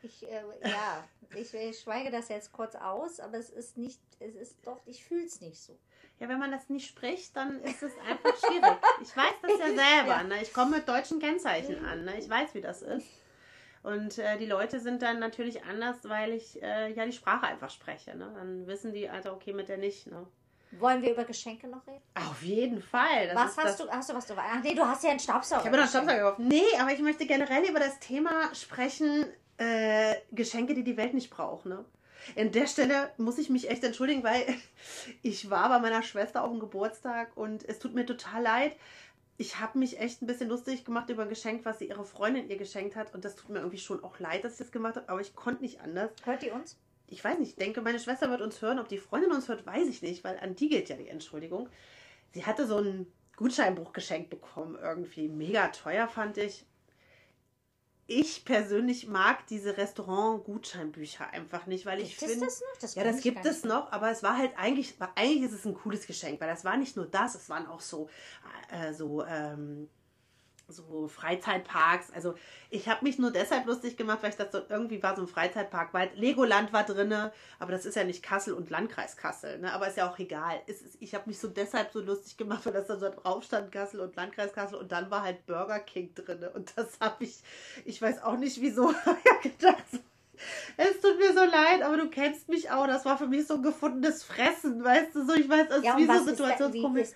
[0.01, 4.33] Ich, äh, ja, ich, ich schweige das jetzt kurz aus, aber es ist nicht, es
[4.35, 5.77] ist doch, ich fühle es nicht so.
[6.21, 8.77] Ja, wenn man das nicht spricht, dann ist es einfach schwierig.
[9.01, 10.23] Ich weiß das ja selber, Ja.
[10.23, 10.41] ne?
[10.41, 12.17] Ich komme mit deutschen Kennzeichen an, ne?
[12.17, 13.05] Ich weiß, wie das ist.
[13.83, 17.69] Und äh, die Leute sind dann natürlich anders, weil ich äh, ja die Sprache einfach
[17.69, 18.31] spreche, ne?
[18.35, 20.25] Dann wissen die, Alter, okay, mit der nicht, ne?
[20.71, 22.01] Wollen wir über Geschenke noch reden?
[22.13, 23.27] Auf jeden Fall.
[23.27, 25.19] Das was hast das, du, hast du was du, ach nee, du hast ja einen
[25.19, 25.61] Staubsauger.
[25.61, 25.89] Ich habe noch einen.
[25.89, 26.39] Staubsauger gekauft.
[26.39, 29.25] Nee, aber ich möchte generell über das Thema sprechen,
[29.57, 31.65] äh, Geschenke, die die Welt nicht braucht.
[31.65, 31.83] Ne?
[32.37, 34.45] An der Stelle muss ich mich echt entschuldigen, weil
[35.23, 38.75] ich war bei meiner Schwester auf dem Geburtstag und es tut mir total leid.
[39.37, 42.49] Ich habe mich echt ein bisschen lustig gemacht über ein Geschenk, was sie ihre Freundin
[42.49, 43.13] ihr geschenkt hat.
[43.13, 45.33] Und das tut mir irgendwie schon auch leid, dass ich das gemacht habe, aber ich
[45.33, 46.11] konnte nicht anders.
[46.25, 46.77] Hört die uns?
[47.11, 48.79] Ich weiß nicht, ich denke, meine Schwester wird uns hören.
[48.79, 51.69] Ob die Freundin uns hört, weiß ich nicht, weil an die gilt ja die Entschuldigung.
[52.31, 54.77] Sie hatte so ein Gutscheinbuch geschenkt bekommen.
[54.81, 56.65] Irgendwie mega teuer fand ich.
[58.11, 62.45] Ich persönlich mag diese Restaurant-Gutscheinbücher einfach nicht, weil ich Gibt es finde.
[62.47, 62.81] das noch?
[62.81, 65.75] Das Ja, das gibt es noch, aber es war halt eigentlich, eigentlich ist es ein
[65.75, 68.09] cooles Geschenk, weil das war nicht nur das, es waren auch so,
[68.71, 69.89] äh, so, ähm,
[70.69, 72.11] so Freizeitparks.
[72.11, 72.35] Also
[72.69, 75.27] ich habe mich nur deshalb lustig gemacht, weil ich das so irgendwie war so ein
[75.27, 79.73] Freizeitpark, weil Legoland war drinne, aber das ist ja nicht Kassel und Landkreis Kassel, ne?
[79.73, 80.61] Aber ist ja auch egal.
[80.67, 83.71] Ist, ich habe mich so deshalb so lustig gemacht, weil das da so drauf stand,
[83.71, 87.41] Kassel und Landkreis Kassel und dann war halt Burger King drinne und das habe ich,
[87.85, 88.93] ich weiß auch nicht wieso,
[89.43, 89.83] gedacht,
[90.77, 92.87] es tut mir so leid, aber du kennst mich auch.
[92.87, 95.25] Das war für mich so ein gefundenes Fressen, weißt du?
[95.25, 97.03] So, ich weiß, es Ja, ist wie so Situationskomik.
[97.03, 97.15] ist,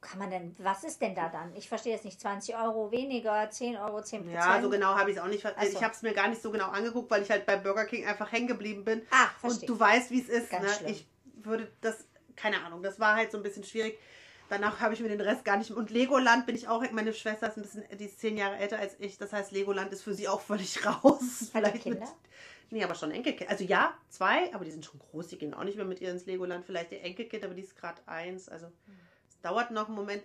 [0.00, 1.54] kann man denn, was ist denn da dann?
[1.54, 4.34] Ich verstehe jetzt nicht, 20 Euro weniger, 10 Euro, 10 Prozent.
[4.34, 5.44] Ja, so genau habe ich es auch nicht.
[5.44, 5.68] Ach so.
[5.68, 8.06] Ich habe es mir gar nicht so genau angeguckt, weil ich halt bei Burger King
[8.06, 9.00] einfach hängen geblieben bin.
[9.00, 9.08] Und
[9.40, 9.66] verstehe.
[9.66, 10.50] du weißt, wie es ist.
[10.50, 10.70] Ganz Ne?
[10.72, 10.90] schlimm.
[10.90, 11.06] Ich
[11.44, 12.04] würde das,
[12.36, 13.98] keine Ahnung, das war halt so ein bisschen schwierig.
[14.48, 15.72] Danach habe ich mir den Rest gar nicht.
[15.72, 18.78] Und Legoland bin ich auch, meine Schwester ist ein bisschen, die ist zehn Jahre älter
[18.78, 19.18] als ich.
[19.18, 21.50] Das heißt, Legoland ist für sie auch völlig raus.
[21.52, 22.06] Hat die Kinder?
[22.70, 23.50] nee, aber schon Enkelkind.
[23.50, 25.28] Also ja, zwei, aber die sind schon groß.
[25.28, 26.64] Die gehen auch nicht mehr mit ihr ins Legoland.
[26.64, 28.48] Vielleicht ihr Enkelkind, aber die ist gerade eins.
[28.48, 28.68] Also
[29.36, 30.22] es dauert noch einen Moment.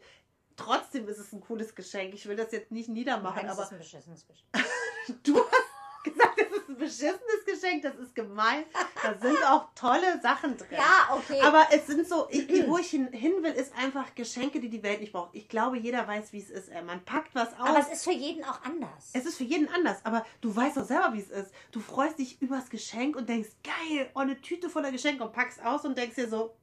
[0.56, 2.13] Trotzdem ist es ein cooles Geschenk.
[2.13, 4.50] Ich will das jetzt nicht niedermachen, Nein, aber ist ein beschissenes Geschenk.
[5.24, 8.65] Du hast gesagt, das ist ein beschissenes Geschenk, das ist gemein.
[9.01, 10.68] Da sind auch tolle Sachen drin.
[10.77, 11.41] Ja, okay.
[11.41, 14.84] Aber es sind so, ich, wo ich hin, hin will, ist einfach Geschenke, die die
[14.84, 15.34] Welt nicht braucht.
[15.34, 16.70] Ich glaube, jeder weiß, wie es ist.
[16.86, 17.68] Man packt was aus.
[17.70, 19.10] Aber es ist für jeden auch anders.
[19.13, 21.51] es ist für jeden anders, aber du weißt doch selber, wie es ist.
[21.72, 25.63] Du freust dich übers Geschenk und denkst, geil, oh, eine Tüte voller Geschenke und packst
[25.65, 26.56] aus und denkst dir so,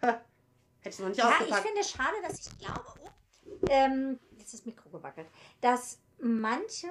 [0.00, 0.14] "Hä,
[0.80, 1.66] hätte ich noch nicht Ja, ich ausgepackt.
[1.66, 3.08] finde es schade, dass ich glaube, oh,
[3.68, 5.28] ähm, jetzt ist das Mikro gewackelt,
[5.60, 6.88] dass manche,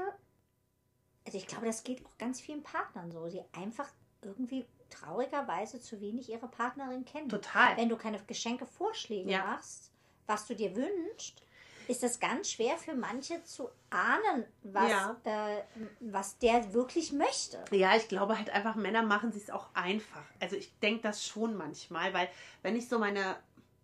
[1.26, 3.88] also ich glaube, das geht auch ganz vielen Partnern so, die einfach
[4.22, 7.30] irgendwie traurigerweise zu wenig ihre Partnerin kennen.
[7.30, 7.78] Total.
[7.78, 9.46] Wenn du keine Geschenkevorschläge Ja.
[9.46, 9.92] machst,
[10.28, 11.42] was du dir wünschst,
[11.88, 15.18] ist das ganz schwer für manche zu ahnen, was, Ja.
[15.24, 15.64] äh,
[16.02, 17.64] was der wirklich möchte.
[17.72, 20.24] Ja, ich glaube halt einfach, Männer machen sich auch einfach.
[20.40, 22.30] Also ich denke das schon manchmal, weil
[22.62, 23.38] wenn ich so meine,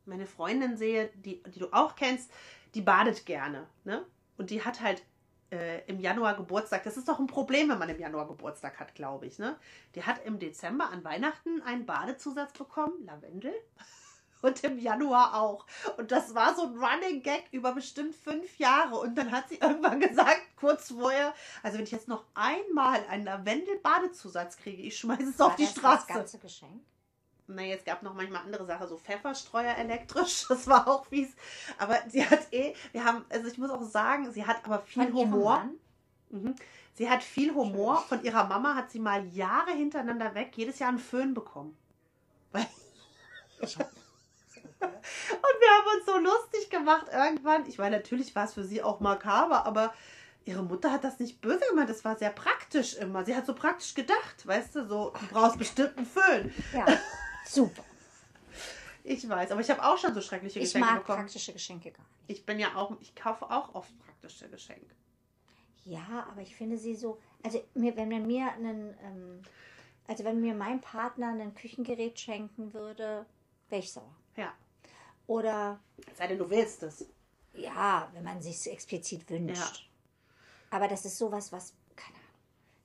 [0.05, 2.31] meine Freundin sehe, die, die du auch kennst,
[2.73, 3.67] die badet gerne.
[3.83, 4.05] Ne?
[4.37, 5.03] Und die hat halt
[5.51, 6.83] äh, im Januar Geburtstag.
[6.83, 9.39] Das ist doch ein Problem, wenn man im Januar Geburtstag hat, glaube ich.
[9.39, 9.55] Ne?
[9.95, 13.53] Die hat im Dezember an Weihnachten einen Badezusatz bekommen, Lavendel.
[14.41, 15.65] Und im Januar auch.
[15.97, 18.99] Und das war so ein Running Gag über bestimmt fünf Jahre.
[18.99, 23.25] Und dann hat sie irgendwann gesagt, kurz vorher, also wenn ich jetzt noch einmal einen
[23.25, 26.05] Lavendel-Badezusatz kriege, ich schmeiße es auf War die das Straße.
[26.07, 26.83] Das ganze Geschenk.
[27.47, 31.35] Na, jetzt gab noch manchmal andere Sachen, so Pfefferstreuer elektrisch, das war auch fies.
[31.77, 35.03] Aber sie hat eh, wir haben, also ich muss auch sagen, sie hat aber viel
[35.03, 35.69] Von Humor.
[36.29, 36.55] Mhm.
[36.95, 38.03] Sie hat viel Humor.
[38.07, 41.77] Von ihrer Mama hat sie mal Jahre hintereinander weg jedes Jahr einen Föhn bekommen.
[42.51, 42.65] Weil
[44.79, 47.67] Und wir haben uns so lustig gemacht irgendwann.
[47.67, 49.93] Ich meine, natürlich war es für sie auch makaber, aber
[50.45, 51.89] ihre Mutter hat das nicht böse gemeint.
[51.89, 53.25] Das war sehr praktisch immer.
[53.25, 56.53] Sie hat so praktisch gedacht, weißt du, so, du brauchst bestimmt einen Föhn.
[56.73, 56.85] ja,
[57.45, 57.83] super.
[59.03, 61.19] Ich weiß, aber ich habe auch schon so schreckliche Ich Geschenke mag bekommen.
[61.25, 62.39] praktische Geschenke gar nicht.
[62.39, 64.95] Ich bin ja auch, ich kaufe auch oft praktische Geschenke.
[65.83, 69.41] Ja, aber ich finde sie so, also mir, wenn man mir einen, ähm,
[70.07, 73.27] also wenn mir mein Partner ein Küchengerät schenken würde,
[73.69, 74.15] wäre ich sauer.
[74.35, 74.51] Ja.
[75.27, 75.79] Oder
[76.11, 77.05] Es sei denn, du willst es.
[77.53, 79.87] ja, wenn man sich explizit wünscht.
[80.71, 81.73] Aber das ist sowas, was,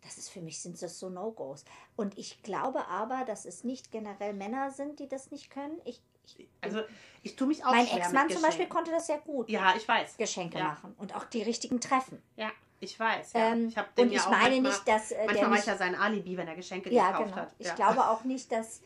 [0.02, 1.64] das ist für mich sind das so No-Gos.
[1.96, 5.80] Und ich glaube aber, dass es nicht generell Männer sind, die das nicht können.
[5.84, 6.00] Ich,
[6.36, 6.80] ich, Also,
[7.22, 9.48] ich tue mich auch mein Ex-Mann zum Beispiel konnte das sehr gut.
[9.50, 10.16] Ja, ich weiß.
[10.16, 10.64] Geschenke Ja.
[10.64, 12.22] machen und auch die richtigen treffen.
[12.36, 13.34] Ja, ich weiß.
[13.34, 13.52] Ja.
[13.52, 15.58] Ähm, ich habe den und ja ich auch meine manchmal, nicht, dass äh, manchmal war
[15.58, 17.36] ich ja sein Alibi, wenn er Geschenke Ja, gekauft genau.
[17.42, 17.54] hat.
[17.58, 17.74] Ich ja.
[17.74, 18.80] glaube auch nicht, dass,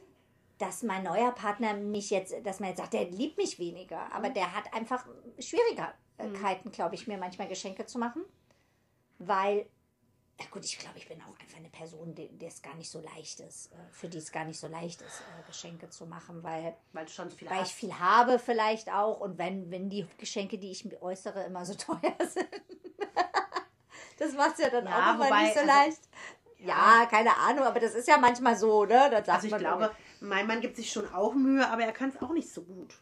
[0.58, 4.12] dass mein neuer Partner mich jetzt, dass man jetzt sagt, der liebt mich weniger.
[4.12, 4.34] Aber Mhm.
[4.34, 5.06] der hat einfach
[5.38, 8.24] Schwierigkeiten, glaube ich, mir manchmal Geschenke zu machen.
[9.18, 9.66] Weil,
[10.40, 13.00] ja gut, ich glaube, ich bin auch einfach eine Person, die es gar nicht so
[13.00, 16.42] leicht ist, äh, für die es gar nicht so leicht ist, äh, Geschenke zu machen,
[16.42, 20.84] weil, weil weil ich viel habe vielleicht auch und wenn, wenn die Geschenke, die ich
[20.84, 22.48] mir äußere, immer so teuer sind.
[24.18, 26.00] das macht es ja dann Ja, auch immer wobei, nicht so also, leicht.
[26.58, 29.08] Ja, keine Ahnung, aber das ist ja manchmal so, ne?
[29.10, 31.92] Da sagt Also ich man glaube, mein Mann gibt sich schon auch Mühe, aber er
[31.92, 32.94] kann es auch nicht so gut.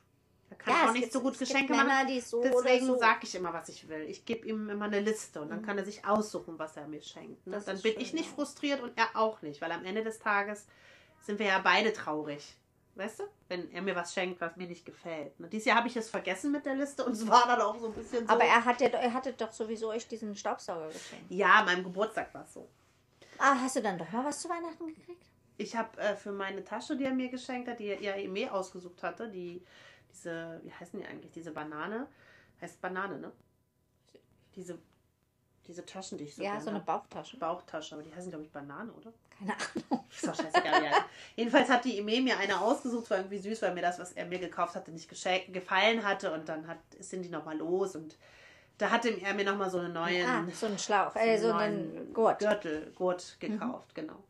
[0.65, 2.07] Er kann Ja, auch nicht gibt- so gut Geschenke Männer, machen.
[2.09, 2.99] die so Deswegen so.
[2.99, 4.03] sage ich immer, was ich will.
[4.03, 5.67] Ich gebe ihm immer eine Liste und dann Mhm.
[5.67, 7.47] kann er sich aussuchen, was er mir schenkt.
[7.47, 7.61] Ne?
[7.65, 8.35] Dann bin schön, ich nicht ja.
[8.35, 10.67] frustriert und er auch nicht, weil am Ende des Tages
[11.21, 12.57] sind wir ja beide traurig.
[12.95, 13.25] Weißt du?
[13.49, 15.41] Wenn er mir was schenkt, was mir nicht gefällt.
[15.41, 15.49] Ne?
[15.49, 17.87] Dieses Jahr habe ich es vergessen mit der Liste und es war dann auch so
[17.87, 18.33] ein bisschen so.
[18.33, 21.25] Aber er, hat ja, er hatte doch sowieso euch diesen Staubsauger geschenkt.
[21.31, 22.69] ja, meinem Geburtstag war es so.
[23.39, 25.25] Ah, hast du dann doch mal was zu Weihnachten gekriegt?
[25.57, 28.49] Ich habe äh, für meine Tasche, die er mir geschenkt hat, die er ihr eh
[28.51, 29.63] ausgesucht hatte, die,
[30.13, 32.07] diese, wie heißen die eigentlich, diese Banane,
[32.61, 33.33] Heißt Banane, ne?
[34.55, 34.79] Diese,
[35.67, 36.87] diese Taschen, die ich so ja, so eine hab.
[36.87, 37.37] Bauchtasche.
[37.37, 39.13] Bauchtasche, aber die heißen, glaube ich, Banane, oder?
[39.37, 40.05] Keine Ahnung.
[40.09, 40.93] Ist doch scheißegal, ja.
[41.35, 44.27] Jedenfalls hat die Eme mir eine ausgesucht, war irgendwie süß, weil mir das, was er
[44.27, 46.33] mir gekauft hatte, nicht gefallen hatte.
[46.33, 48.17] Und dann hat, sind die nochmal los und
[48.79, 51.61] da hatte er mir nochmal so einen neuen, Ah, so ein Schlauch, äh, so neuen
[51.61, 52.41] einen Gurt.
[52.41, 52.47] Mhm.
[52.47, 54.23] Gürtel, Gurt gekauft, genau.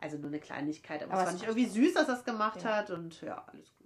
[0.00, 2.62] Also nur eine Kleinigkeit, aber, Aber es fand ich irgendwie süß, dass er es gemacht
[2.62, 2.76] Ja.
[2.76, 3.81] hat und ja, alles gut.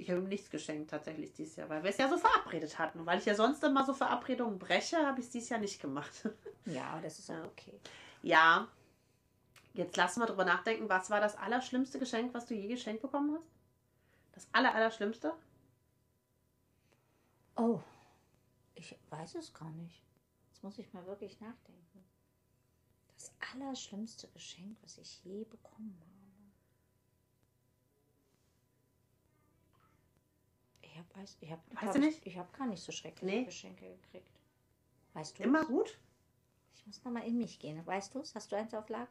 [0.00, 3.00] Ich habe ihm nichts geschenkt tatsächlich dieses Jahr, weil wir es ja so verabredet hatten.
[3.00, 5.80] Und weil ich ja sonst immer so Verabredungen breche, habe ich es dieses Jahr nicht
[5.80, 6.10] gemacht.
[6.66, 7.44] Ja, das ist auch Ja.
[7.44, 7.80] okay.
[8.22, 8.68] Ja.
[9.72, 13.34] Jetzt lass mal drüber nachdenken, was war das allerschlimmste Geschenk, was du je geschenkt bekommen
[13.34, 13.48] hast?
[14.32, 15.32] Das aller, allerschlimmste?
[17.56, 17.80] Oh,
[18.74, 20.02] ich weiß es gar nicht.
[20.48, 22.04] Jetzt muss ich mal wirklich nachdenken.
[23.14, 26.19] Das allerschlimmste Geschenk, was ich je bekommen habe.
[31.00, 32.26] Ich habe weiß, ich hab, Weißt du ich, nicht?
[32.26, 33.44] Ich habe gar nicht so schreckliche Nee.
[33.44, 34.30] Geschenke gekriegt.
[35.14, 35.42] Weißt du?
[35.42, 35.98] Immer gut?
[36.74, 37.84] Ich muss nochmal in mich gehen.
[37.86, 38.34] Weißt du es?
[38.34, 39.08] Hast du eins auf Lager?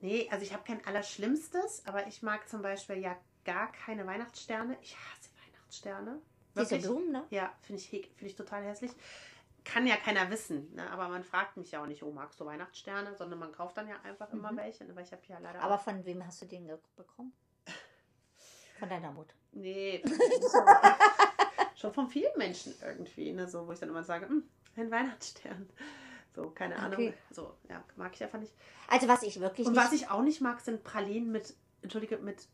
[0.00, 4.78] Nee, also ich habe kein allerschlimmstes, aber ich mag zum Beispiel ja gar keine Weihnachtssterne.
[4.80, 6.20] Ich hasse Weihnachtssterne.
[6.54, 6.82] Wirklich?
[6.82, 7.26] Blumen, ne?
[7.30, 8.92] Ja, finde ich, find ich total hässlich.
[9.62, 10.90] Kann ja keiner wissen, ne?
[10.90, 13.88] aber man fragt mich ja auch nicht, oh, magst du Weihnachtssterne, sondern man kauft dann
[13.88, 14.56] ja einfach immer Mhm.
[14.56, 14.96] welche, ne?
[14.96, 17.32] weil ich habe ja leider Aber von wem hast du den bekommen?
[18.80, 19.34] Von deiner Mutter.
[19.52, 20.02] nee,
[21.76, 23.46] schon von vielen Menschen irgendwie, ne?
[23.48, 24.42] so, wo ich dann immer sage, "Hm,
[24.76, 25.68] ein Weihnachtsstern.
[26.34, 26.92] So, keine Ahnung.
[26.94, 27.14] Okay.
[27.30, 28.52] So, ja, mag ich einfach nicht.
[28.88, 32.46] Also was ich wirklich Und was ich auch nicht mag, sind Pralinen mit, entschuldige, mit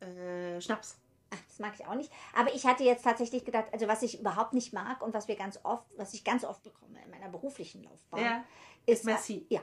[0.00, 0.96] äh, Schnaps.
[1.30, 2.12] Ach, das mag ich auch nicht.
[2.36, 5.34] Aber ich hatte jetzt tatsächlich gedacht, also was ich überhaupt nicht mag und was wir
[5.34, 8.44] ganz oft, was ich ganz oft bekomme in meiner beruflichen Laufbahn, Ja,
[8.86, 9.44] ist Merci.
[9.48, 9.60] Ja,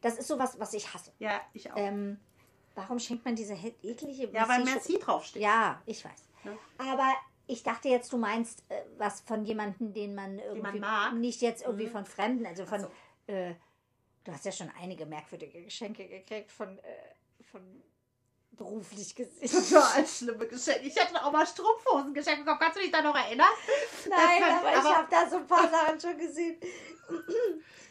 [0.00, 1.12] das ist sowas, was ich hasse.
[1.20, 1.76] ja, ich auch.
[1.76, 2.18] Ähm,
[2.78, 5.42] warum schenkt man diese eklige ja, weil Merci- draufsteht.
[5.42, 6.24] Ja, ich weiß.
[6.44, 6.52] Ja.
[6.92, 7.12] Aber
[7.46, 11.14] ich dachte jetzt, du meinst äh, was von jemandem, den man irgendwie mag?
[11.14, 11.90] nicht jetzt irgendwie Mhm.
[11.92, 13.54] von Fremden, also von Ach äh,
[14.24, 16.82] du hast ja schon einige merkwürdige Geschenke gekriegt von äh,
[17.50, 17.62] von
[18.52, 19.48] beruflich gesehen.
[19.70, 20.80] Total schlimme Geschenke.
[20.86, 22.58] Ich hätte auch mal Strumpfhosen geschenkt bekommen.
[22.60, 23.46] Kannst du dich da noch erinnern?
[24.08, 26.56] Nein, kann- aber, ich aber- habe da so ein paar Sachen schon gesehen.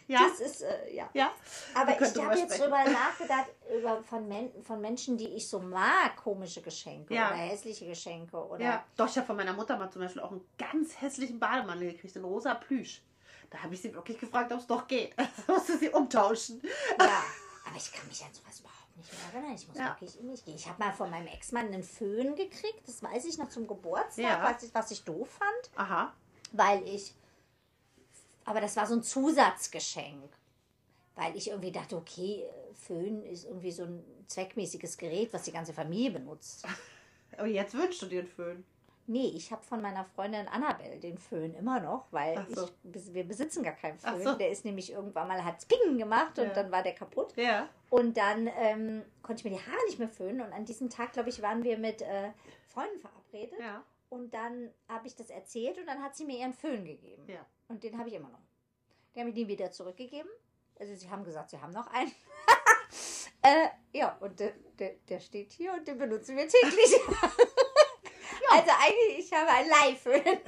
[0.07, 0.19] Ja.
[0.29, 1.09] Das ist, äh, ja.
[1.13, 1.31] ja.
[1.73, 6.15] Aber ich habe jetzt drüber nachgedacht, über von, Men von Menschen, die ich so mag,
[6.15, 7.27] komische Geschenke Ja.
[7.27, 8.63] oder hässliche Geschenke oder.
[8.63, 8.85] Ja.
[8.95, 12.15] Doch, ich habe von meiner Mutter mal zum Beispiel auch einen ganz hässlichen Bademantel gekriegt,
[12.15, 13.01] in rosa Plüsch.
[13.49, 15.13] Da habe ich sie wirklich gefragt, ob es doch geht.
[15.17, 16.61] Da musste sie umtauschen.
[16.99, 17.23] Ja,
[17.65, 19.55] aber ich kann mich an sowas überhaupt nicht mehr erinnern.
[19.55, 19.87] Ich muss Ja.
[19.89, 20.55] wirklich in mich gehen.
[20.55, 24.23] Ich habe mal von meinem Ex-Mann einen Föhn gekriegt, das weiß ich noch zum Geburtstag,
[24.23, 24.41] Ja.
[24.43, 26.13] was, ich, was ich doof fand, Aha.
[26.53, 27.13] weil ich.
[28.47, 30.31] Aber das war so ein Zusatzgeschenk.
[31.15, 35.73] Weil ich irgendwie dachte, okay, Föhn ist irgendwie so ein zweckmäßiges Gerät, was die ganze
[35.73, 36.65] Familie benutzt.
[37.37, 38.63] Aber jetzt wünschst du dir einen Föhn.
[39.07, 42.69] Nee, ich habe von meiner Freundin Annabelle den Föhn immer noch, weil so.
[42.93, 44.21] ich, wir besitzen gar keinen Föhn.
[44.23, 44.33] so.
[44.35, 46.53] Der ist nämlich irgendwann mal, hat Ping gemacht und Ja.
[46.53, 47.33] dann war der kaputt.
[47.35, 47.67] Ja.
[47.89, 50.41] Und dann ähm, konnte ich mir die Haare nicht mehr föhnen.
[50.41, 52.31] Und an diesem Tag, glaube ich, waren wir mit äh,
[52.67, 53.57] Freunden verabredet.
[53.59, 53.81] Ja.
[54.09, 57.25] Und dann habe ich das erzählt und dann hat sie mir ihren Föhn gegeben.
[57.27, 57.45] Ja.
[57.67, 58.41] Und den habe ich immer noch.
[59.13, 60.29] Den habe ich nie wieder zurückgegeben.
[60.79, 62.11] Also sie haben gesagt, sie haben noch einen.
[63.41, 66.95] äh, ja, und der, der, der steht hier und den benutzen wir täglich.
[68.49, 70.39] Also eigentlich, ich habe einen Leihföhn.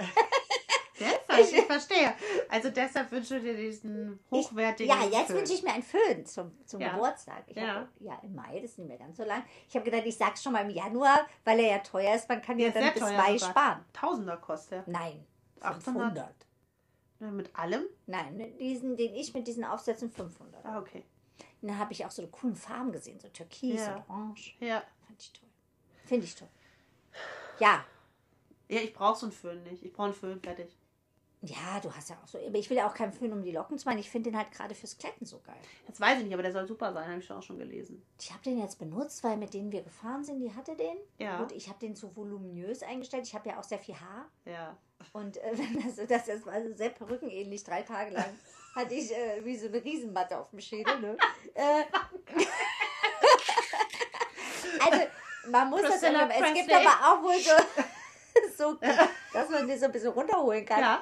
[1.00, 2.14] Deshalb, ich verstehe.
[2.50, 6.52] Also deshalb wünsche ich dir diesen hochwertigen Ja, jetzt wünsche ich mir einen Föhn zum,
[6.66, 6.94] zum Ja.
[6.94, 7.44] Geburtstag.
[7.48, 7.76] Ich Ja.
[7.82, 9.44] Hab, ja, im Mai, das ist nicht mehr ganz so lang.
[9.68, 12.28] Ich habe gedacht, ich sag's schon mal im Januar, weil er ja teuer ist.
[12.28, 13.52] Man kann ja, Ja, dann bis Mai sogar.
[13.52, 13.86] sparen.
[13.94, 14.84] Tausender kostet der.
[14.88, 15.26] Nein,
[15.62, 15.84] 800.
[15.84, 16.36] 500.
[17.22, 17.84] Ja, Mit allem?
[18.06, 20.64] Nein, mit diesen, den ich mit diesen Aufsätzen 500.
[20.66, 21.04] Ah, okay.
[21.62, 23.96] Und dann habe ich auch so coolen Farben gesehen, so Türkis Ja.
[23.98, 24.56] und Orange.
[24.62, 24.84] Ja.
[25.06, 25.50] Fand ich toll.
[26.06, 26.48] Finde ich toll.
[27.60, 27.84] Ja,
[28.70, 29.84] Ja, ich brauche so einen Föhn nicht.
[29.84, 30.78] Ich brauche einen Föhn, fertig.
[31.42, 32.38] Ja, du hast ja auch so.
[32.38, 34.00] Aber ich will ja auch keinen Föhn um die Locken zu machen.
[34.00, 35.56] Ich finde den halt gerade fürs Kletten so geil.
[35.88, 38.06] Jetzt weiß ich nicht, aber der soll super sein, habe ich auch schon gelesen.
[38.20, 40.98] Ich habe den jetzt benutzt, weil mit denen wir gefahren sind, die hatte den.
[41.18, 41.42] Ja.
[41.42, 43.26] Gut, ich habe den zu voluminös eingestellt.
[43.26, 44.30] Ich habe ja auch sehr viel Haar.
[44.46, 44.78] Ja.
[45.14, 48.38] Und äh, wenn das, das, das war so sehr perückenähnlich, drei Tage lang
[48.76, 51.00] hatte ich äh, wie so eine Riesenmatte auf dem Schädel.
[51.00, 51.18] Ne?
[51.54, 51.84] äh,
[54.86, 55.06] also,
[55.48, 57.54] man muss das Priscilla immer, es gibt aber auch wohl so,
[58.58, 58.74] so,
[59.34, 60.82] dass man den so ein bisschen runterholen kann.
[60.82, 61.02] Ja.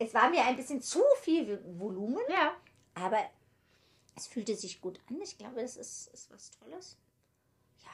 [0.00, 2.56] Es war mir ein bisschen zu viel Volumen, Ja.
[2.94, 3.18] aber
[4.16, 5.20] es fühlte sich gut an.
[5.20, 6.96] Ich glaube, es ist, ist was Tolles.
[7.84, 7.90] Ja.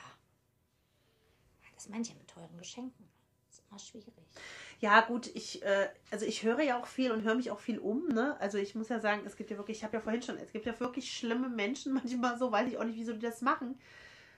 [1.74, 3.08] Das meine ich ja mit teuren Geschenken.
[3.48, 4.14] Das ist immer schwierig.
[4.78, 7.78] Ja, gut, ich, äh, also ich höre ja auch viel und höre mich auch viel
[7.80, 8.36] um, ne?
[8.40, 10.52] Also ich muss ja sagen, es gibt ja wirklich, ich habe ja vorhin schon, es
[10.52, 13.78] gibt ja wirklich schlimme Menschen, manchmal so, weiß ich auch nicht, wieso die das machen.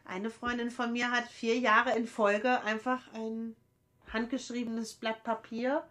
[0.07, 3.55] Eine Freundin von mir hat vier Jahre in Folge einfach ein
[4.11, 5.87] handgeschriebenes Blatt Papier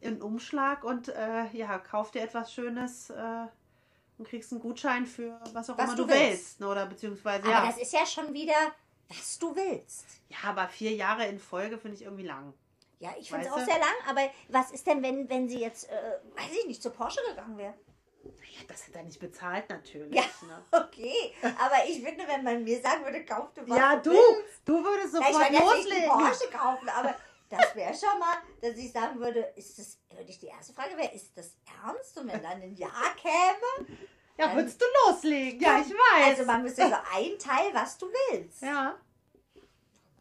[0.00, 3.46] in Umschlag und äh, ja, kauf dir etwas Schönes äh,
[4.18, 6.20] und kriegst einen Gutschein für was auch Was immer du willst.
[6.20, 6.60] willst.
[6.60, 7.66] ne, Oder beziehungsweise, Aber ja.
[7.66, 8.54] das ist ja schon wieder,
[9.08, 10.04] was du willst.
[10.28, 12.52] Ja, aber vier Jahre in Folge finde ich irgendwie lang.
[12.98, 15.88] Ja, ich finde es auch sehr lang, aber was ist denn, wenn, wenn sie jetzt,
[15.90, 17.74] äh, weiß ich nicht, zu Porsche gegangen wäre?
[18.24, 20.14] Ja, das hätte er nicht bezahlt natürlich.
[20.14, 20.22] Ja.
[20.46, 20.62] Ne?
[20.72, 24.16] Okay, aber ich finde, wenn man mir sagen würde, kauf du was Ja, du du,
[24.16, 24.60] willst.
[24.64, 26.08] du würdest ich sofort jetzt nicht einen loslegen.
[26.08, 27.14] Porsche kaufen, aber
[27.48, 30.96] das wäre schon mal, dass ich sagen würde, ist das, würde ich die erste Frage
[30.96, 32.18] wäre, ist das ernst?
[32.18, 33.88] Und wenn dann ein Ja käme,
[34.38, 35.60] Ja, Dann- würdest du loslegen?
[35.60, 36.26] Ja, ich weiß.
[36.38, 38.60] also man müsste so einteilen, was du willst.
[38.62, 38.98] ja,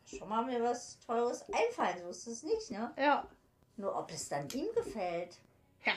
[0.05, 2.93] Schon mal mir was Teures einfallen, so ist es nicht, ne?
[2.97, 3.27] ja.
[3.77, 5.35] Nur ob es dann ihm gefällt.
[5.83, 5.91] Ja,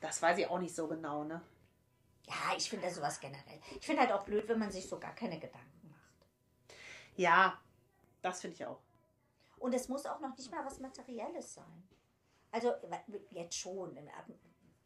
[0.00, 1.40] das weiß ich auch nicht so genau, ne?
[2.26, 3.60] Ja, ich finde sowas generell.
[3.78, 6.76] Ich finde halt auch blöd, wenn man sich so gar keine Gedanken macht.
[7.14, 7.60] Ja,
[8.22, 8.80] das finde ich auch.
[9.62, 11.88] Und es muss auch noch nicht mal was Materielles sein.
[12.50, 12.72] Also
[13.30, 13.96] jetzt schon.
[14.08, 14.26] Ab-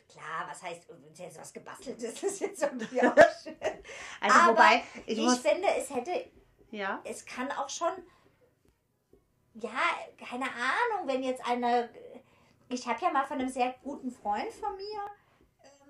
[0.08, 3.56] Klar, was heißt, wenn es jetzt was gebasteltes ist, jetzt irgendwie auch schön.
[4.20, 6.30] Also Aber wobei, ich, Ich, finde, es hätte,
[6.70, 7.90] ja, es kann auch schon,
[9.54, 9.70] ja,
[10.16, 11.90] keine Ahnung, wenn jetzt eine,
[12.68, 15.00] ich habe ja mal von einem sehr guten Freund von mir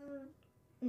[0.06, 0.34] ähm,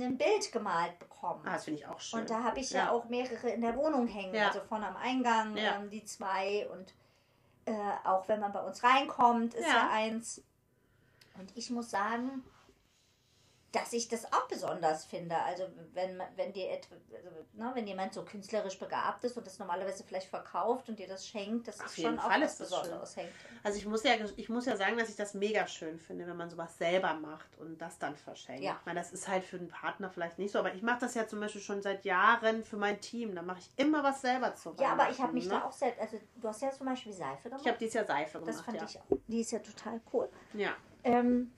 [0.02, 1.42] ein Bild gemalt bekommen.
[1.46, 2.22] ah, das finde ich auch schön.
[2.22, 2.86] Und da habe ich ja.
[2.86, 2.92] Ja.
[2.92, 4.34] auch mehrere in der Wohnung hängen.
[4.36, 4.48] Ja.
[4.48, 5.76] Also vorne am Eingang, Ja.
[5.76, 6.94] ähm, die zwei und
[7.68, 9.74] äh, auch wenn man bei uns reinkommt, ist ja.
[9.74, 9.90] Ja.
[9.92, 10.42] eins.
[11.38, 12.44] Und ich muss sagen,
[13.80, 15.36] dass ich das auch besonders finde.
[15.38, 15.64] Also
[15.94, 20.04] wenn wenn dir etwa, also, ne, wenn jemand so künstlerisch begabt ist und das normalerweise
[20.04, 23.32] vielleicht verkauft und dir das schenkt, das Auf ist schon auch was Besonderes hängt.
[23.64, 26.38] Also ich muss ja, ich muss ja sagen, dass ich das mega schön finde, wenn
[26.38, 28.64] man sowas selber macht und das dann verschenkt.
[28.64, 28.80] Ja.
[28.86, 31.28] Weil das ist halt für den Partner vielleicht nicht so, aber ich mache das ja
[31.28, 33.36] zum Beispiel schon seit Jahren für mein Team.
[33.36, 35.52] Da mache ich immer was selber zu Ja, aber ich habe mich ne?
[35.52, 37.62] da auch selbst, also du hast ja zum Beispiel Seife gemacht.
[37.62, 38.56] Ich habe dieses Jahr Seife gemacht.
[38.56, 38.86] das fand ja.
[38.86, 39.18] ich auch.
[39.28, 40.30] Die ist ja total cool.
[40.54, 40.76] Ja.
[41.04, 41.52] Ähm,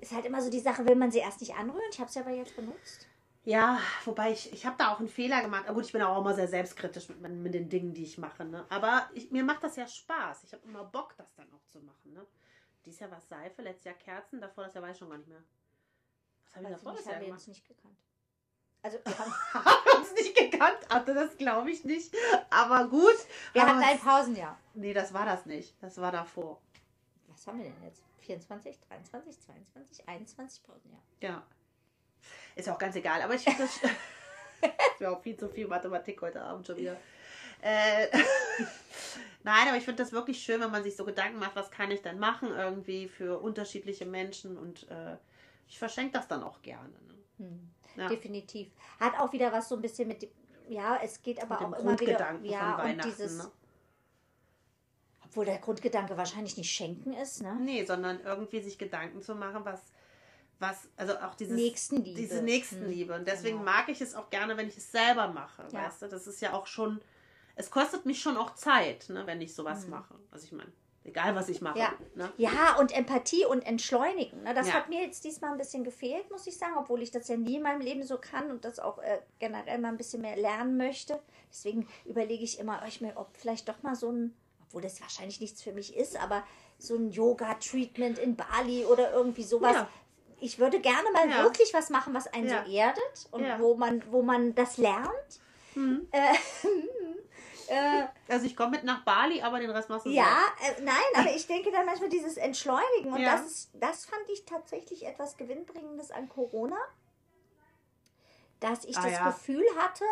[0.00, 1.90] ist halt immer so die Sache, will man sie erst nicht anrühren.
[1.92, 3.06] Ich habe sie aber jetzt benutzt.
[3.44, 5.64] Ja, wobei ich, ich habe da auch einen Fehler gemacht.
[5.64, 8.44] Aber gut, ich bin auch immer sehr selbstkritisch mit, mit den Dingen, die ich mache.
[8.44, 8.66] Ne?
[8.68, 10.44] Aber ich, mir macht das ja Spaß.
[10.44, 12.12] Ich habe immer Bock, das dann auch zu machen.
[12.12, 12.26] Ne?
[12.84, 15.18] Dies Jahr war es Seife, letztes Jahr Kerzen, davor das Jahr weiß ich schon gar
[15.18, 15.42] nicht mehr.
[16.44, 17.32] Was habe ich davor das Jahr gemacht?
[17.32, 17.96] uns nicht gekannt.
[18.82, 22.14] Also wir, haben, haben wir uns nicht gekannt hatte, das glaube ich nicht.
[22.50, 23.16] Aber gut.
[23.52, 24.58] wir hatten ein Pausenjahr.
[24.74, 25.74] Nee, das war das nicht.
[25.82, 26.60] Das war davor.
[27.28, 28.02] Was haben wir denn jetzt?
[28.38, 31.02] 24, 23, 22, 21 Pausenjahr.
[31.20, 31.42] Ja.
[32.54, 33.22] Ist auch ganz egal.
[33.22, 33.80] Aber ich finde das.
[35.00, 36.96] wäre auch viel zu viel Mathematik heute Abend schon wieder.
[37.60, 38.06] Äh,
[39.42, 41.90] Nein, aber ich finde das wirklich schön, wenn man sich so Gedanken macht, was kann
[41.90, 45.16] ich denn machen irgendwie für unterschiedliche Menschen und äh,
[45.66, 46.88] ich verschenke das dann auch gerne.
[46.88, 47.14] Ne?
[47.38, 47.70] Hm.
[47.96, 48.08] Ja.
[48.08, 48.70] Definitiv.
[49.00, 50.30] Hat auch wieder was so ein bisschen mit
[50.68, 53.50] ja, es geht aber auch immer wieder, ja, und dieses, ne?
[55.30, 57.56] Obwohl der Grundgedanke wahrscheinlich nicht schenken ist, ne?
[57.60, 59.80] Nee, sondern irgendwie sich Gedanken zu machen, was,
[60.58, 62.20] was, also auch dieses, Nächstenliebe.
[62.20, 63.14] diese Nächstenliebe.
[63.14, 63.70] Und deswegen Genau.
[63.70, 65.62] mag ich es auch gerne, wenn ich es selber mache.
[65.72, 65.84] Ja.
[65.86, 67.00] Weißt du, das ist ja auch schon,
[67.54, 69.90] es kostet mich schon auch Zeit, ne, wenn ich sowas Mhm.
[69.90, 70.14] mache.
[70.32, 70.72] Also ich meine,
[71.04, 71.78] egal was ich mache.
[71.78, 71.92] Ja.
[72.16, 72.32] Ne?
[72.36, 74.42] Ja, und Empathie und Entschleunigen.
[74.42, 74.52] Ne?
[74.52, 74.74] Das Ja.
[74.74, 77.56] hat mir jetzt diesmal ein bisschen gefehlt, muss ich sagen, obwohl ich das ja nie
[77.56, 80.76] in meinem Leben so kann und das auch äh, generell mal ein bisschen mehr lernen
[80.76, 81.20] möchte.
[81.50, 84.34] Deswegen überlege ich immer, ob ich mir, ob vielleicht doch mal so ein,
[84.70, 86.44] obwohl das wahrscheinlich nichts für mich ist, aber
[86.78, 89.74] so ein Yoga-Treatment in Bali oder irgendwie sowas.
[89.74, 89.88] Ja.
[90.38, 91.42] Ich würde gerne mal Ja.
[91.42, 92.64] wirklich was machen, was einen Ja.
[92.64, 95.40] so erdet und wo man, wo man das lernt.
[95.74, 96.06] Mhm.
[96.12, 96.34] Äh,
[97.68, 100.94] äh, Also ich komme mit nach Bali, aber den Rest machst du ja, äh, nein,
[101.14, 103.32] aber ich denke dann manchmal dieses Entschleunigen und Ja.
[103.32, 106.78] das, ist, das fand ich tatsächlich etwas Gewinnbringendes an Corona,
[108.60, 109.26] dass ich Ah, das ja.
[109.30, 110.04] Gefühl hatte,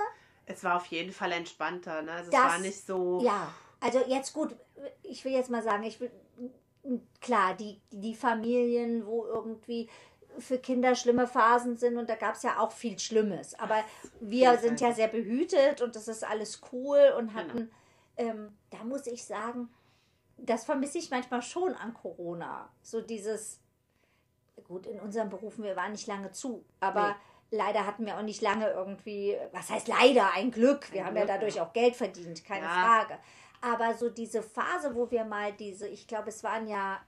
[0.47, 2.03] Es war auf jeden Fall entspannter.
[2.03, 2.11] Ne?
[2.13, 3.21] Also es war nicht so.
[3.23, 4.57] ja, also jetzt gut,
[5.03, 6.11] ich will jetzt mal sagen, ich will,
[7.21, 9.89] klar, die, die Familien, wo irgendwie
[10.39, 13.83] für Kinder schlimme Phasen sind und da gab es ja auch viel Schlimmes, aber
[14.21, 17.71] wir jeden sind ja sehr behütet und das ist alles cool und hatten,
[18.17, 19.69] ähm, da muss ich sagen,
[20.37, 22.71] das vermisse ich manchmal schon an Corona.
[22.83, 23.61] So dieses,
[24.69, 27.17] gut, in unseren Berufen, wir waren nicht lange zu, aber
[27.51, 30.93] leider hatten wir auch nicht lange irgendwie, was heißt leider, ein Glück.
[30.93, 31.65] Wir Ein haben Glück, ja dadurch ja.
[31.65, 32.71] auch Geld verdient, keine Ja.
[32.85, 33.19] Frage.
[33.61, 37.01] Aber so diese Phase, wo wir mal diese, ich glaube, es waren ja,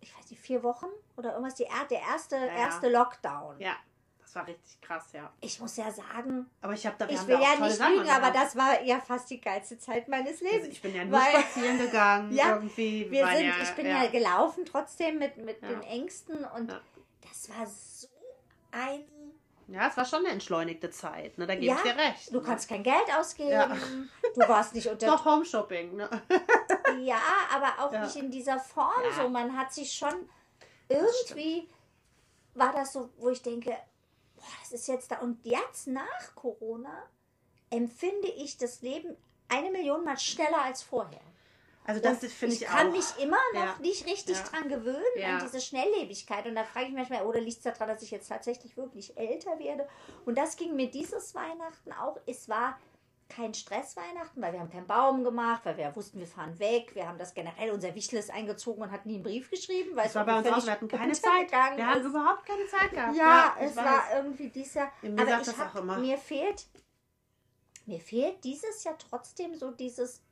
[0.00, 2.46] ich weiß nicht, vier Wochen oder irgendwas, die, er- der erste, Ja.
[2.46, 3.58] erste Lockdown.
[3.60, 3.74] Ja,
[4.20, 5.30] das war richtig krass, ja.
[5.40, 8.56] Ich muss ja sagen, Aber ich habe da ich will ja nicht lügen, aber das
[8.56, 10.68] war ja fast die geilste Zeit meines Also Lebens.
[10.68, 13.10] ich bin ja nur Weil- spazieren gegangen, Ja, irgendwie.
[13.10, 15.68] Wir sind, ich bin ja, gelaufen trotzdem mit, mit Ja.
[15.68, 16.80] den Ängsten und Ja.
[17.22, 18.08] das war so
[18.72, 19.04] ein.
[19.68, 21.46] Ja, es war schon eine entschleunigte Zeit, ne?
[21.46, 22.28] da gebe Ja, ich dir recht.
[22.32, 22.42] Du ne?
[22.44, 23.66] kannst kein Geld ausgeben, Ja.
[23.68, 25.06] du warst nicht unter.
[25.10, 26.08] Doch Home-Shopping, ne?
[27.00, 27.18] Ja,
[27.52, 28.04] aber auch Ja.
[28.04, 29.28] nicht in dieser Form so.
[29.28, 30.28] Man hat sich schon.
[30.88, 31.68] irgendwie
[32.54, 33.70] war das so, wo ich denke,
[34.36, 35.18] boah, das ist jetzt da.
[35.18, 37.02] Und jetzt nach Corona
[37.70, 39.16] empfinde ich das Leben
[39.48, 41.20] eine Million Mal schneller als vorher.
[41.86, 42.92] Also das finde ich, ich kann auch.
[42.92, 43.76] mich immer noch Ja.
[43.80, 44.42] nicht richtig Ja.
[44.44, 45.36] dran gewöhnen, Ja.
[45.36, 46.46] an diese Schnelllebigkeit.
[46.46, 49.16] Und da frage ich mich manchmal, oder liegt es daran, dass ich jetzt tatsächlich wirklich
[49.18, 49.86] älter werde?
[50.24, 52.18] Und das ging mir dieses Weihnachten auch.
[52.26, 52.78] Es war
[53.28, 56.94] kein Stressweihnachten, weil wir haben keinen Baum gemacht, weil wir wussten, wir fahren weg.
[56.94, 59.96] Wir haben das generell, unser Wichtel eingezogen und hat nie einen Brief geschrieben.
[59.96, 61.50] Weil Das war bei uns auch, wir hatten keine Zeit.
[61.50, 63.16] Wir haben überhaupt keine Zeit gehabt.
[63.16, 64.92] ja, ich es war irgendwie dieses Jahr.
[65.02, 66.66] Ja, mir Aber ich das hab, mir fehlt,
[67.86, 70.22] mir fehlt dieses Jahr trotzdem so dieses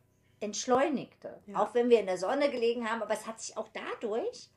[0.43, 1.39] Entschleunigte.
[1.47, 1.61] Ja.
[1.63, 4.51] Auch wenn wir in der Sonne gelegen haben, aber es hat sich auch dadurch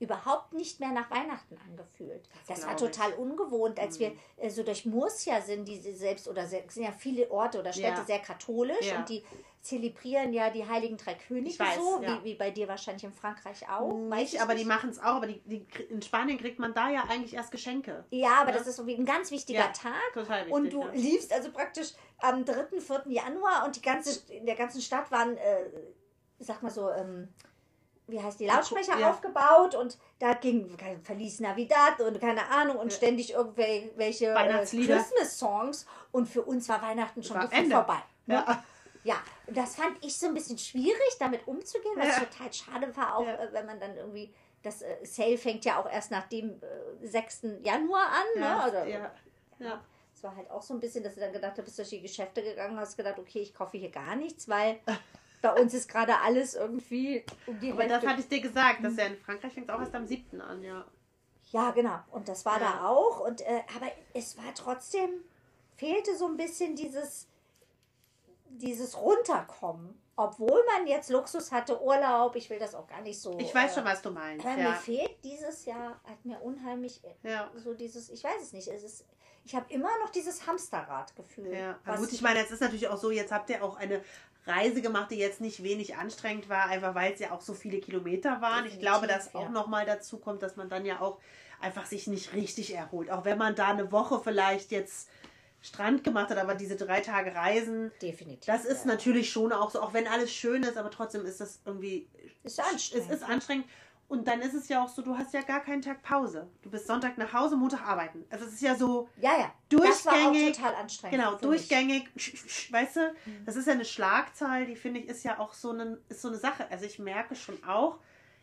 [0.00, 2.28] überhaupt nicht mehr nach Weihnachten angefühlt.
[2.48, 2.96] Das, war glaub ich.
[2.96, 7.30] total ungewohnt, als wir äh, so durch Murcia sind, die selbst oder sind ja viele
[7.30, 8.04] Orte oder Städte Ja.
[8.04, 9.24] sehr katholisch und die
[9.64, 12.20] zelebrieren ja die Heiligen Drei Könige weiß, so, ja.
[12.20, 13.94] wie, wie bei dir wahrscheinlich in Frankreich auch.
[13.94, 14.68] Nicht, ich aber die nicht.
[14.68, 15.14] machen es auch.
[15.16, 18.04] Aber die, die, in Spanien kriegt man da ja eigentlich erst Geschenke.
[18.10, 18.58] Ja, aber Ja.
[18.58, 20.12] das ist so wie ein ganz wichtiger Ja, Tag.
[20.12, 20.52] Total wichtig.
[20.52, 23.04] Und du liefst also praktisch am 3., 4.
[23.06, 25.64] Januar und die ganze, in der ganzen Stadt waren, äh,
[26.40, 27.28] sag mal so, ähm,
[28.06, 29.10] wie heißt die, Lautsprecher Ja.
[29.10, 32.96] aufgebaut und da ging Verlies Navidad und keine Ahnung und Ja.
[32.98, 34.58] ständig irgendwelche äh.
[34.66, 38.02] Christmas-Songs und für uns war Weihnachten schon War vorbei.
[38.26, 38.34] Ne?
[38.46, 38.64] Ja.
[39.04, 42.24] Ja, und das fand ich so ein bisschen schwierig, damit umzugehen, was Ja.
[42.24, 43.34] total schade war, auch Ja.
[43.36, 46.60] äh, wenn man dann irgendwie, das äh, Sale fängt ja auch erst nach dem
[47.02, 47.42] äh, 6.
[47.62, 48.40] Januar an, ne?
[48.40, 49.14] Ja, Oder, ja.
[49.58, 49.84] Ja.
[50.14, 52.00] es war halt auch so ein bisschen, dass du dann gedacht hast, bist durch die
[52.02, 54.80] Geschäfte gegangen hast, gedacht, okay, ich kaufe hier gar nichts, weil
[55.42, 58.08] bei uns ist gerade alles irgendwie um die Aber das Hälfte.
[58.08, 60.40] hatte ich dir gesagt, dass ja in Frankreich fängt es auch erst am 7.
[60.40, 60.84] an, ja.
[61.52, 61.98] Ja, genau.
[62.10, 62.78] Und das war Ja.
[62.80, 63.20] da auch.
[63.20, 65.10] Und äh, aber es war trotzdem,
[65.76, 67.28] fehlte so ein bisschen dieses,
[68.58, 70.00] dieses Runterkommen.
[70.16, 73.36] Obwohl man jetzt Luxus hatte, Urlaub, ich will das auch gar nicht so.
[73.40, 74.44] Ich weiß äh, schon, was du meinst.
[74.46, 74.72] Mir Ja.
[74.74, 77.50] fehlt dieses Jahr, hat mir unheimlich äh, Ja.
[77.56, 79.04] so dieses, ich weiß es nicht, es ist,
[79.44, 81.52] ich habe immer noch dieses Hamsterrad-Gefühl.
[81.52, 84.02] Ja, aber gut, ich meine, es ist natürlich auch so, jetzt habt ihr auch eine
[84.46, 87.80] Reise gemacht, die jetzt nicht wenig anstrengend war, einfach weil es ja auch so viele
[87.80, 88.66] Kilometer waren.
[88.66, 89.48] ich Definitiv, glaube, dass auch ja.
[89.48, 91.18] nochmal dazu kommt, dass man dann ja auch
[91.60, 93.10] einfach sich nicht richtig erholt.
[93.10, 95.08] Auch wenn man da eine Woche vielleicht jetzt
[95.64, 98.44] Strand gemacht hat, aber diese drei Tage Reisen, definitiv.
[98.46, 98.92] das ist ja.
[98.92, 102.06] natürlich schon auch so, auch wenn alles schön ist, aber trotzdem ist das irgendwie,
[102.42, 103.08] Ist anstrengend.
[103.10, 103.66] es ist anstrengend.
[104.06, 106.46] Und dann ist es ja auch so, du hast ja gar keinen Tag Pause.
[106.60, 108.26] Du bist Sonntag nach Hause, Montag arbeiten.
[108.28, 109.52] Also es ist ja so, Ja, ja.
[109.70, 111.16] Das war auch durchgängig, total anstrengend.
[111.18, 111.40] Genau, mich.
[111.40, 113.14] durchgängig, sch- weißt du,
[113.46, 116.28] das ist ja eine Schlagzahl, die finde ich ist ja auch so eine, ist so
[116.28, 116.66] eine Sache.
[116.70, 117.98] Also ich merke schon auch,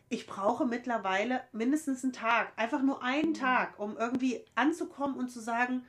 [0.09, 5.39] ich brauche mittlerweile mindestens einen Tag, einfach nur einen Tag, um irgendwie anzukommen und zu
[5.39, 5.85] sagen,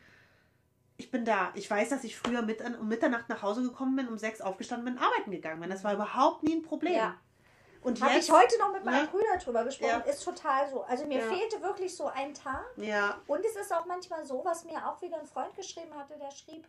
[1.03, 1.51] ich bin da.
[1.55, 4.95] Ich weiß, dass ich früher mit, um Mitternacht nach Hause gekommen bin, um sechs aufgestanden
[4.95, 5.69] bin, arbeiten gegangen bin.
[5.69, 6.95] Das war überhaupt nie ein Problem.
[6.95, 7.17] Ja.
[7.83, 9.11] Und Habe ich heute noch mit meinen ne?
[9.11, 10.03] Brüdern drüber gesprochen.
[10.07, 10.11] Ja.
[10.11, 10.83] Ist total so.
[10.85, 11.27] Also mir Ja.
[11.33, 12.65] fehlte wirklich so ein Tag.
[12.77, 16.17] Ja, Und es ist auch manchmal so, was mir auch wieder ein Freund geschrieben hatte,
[16.17, 16.65] der schrieb,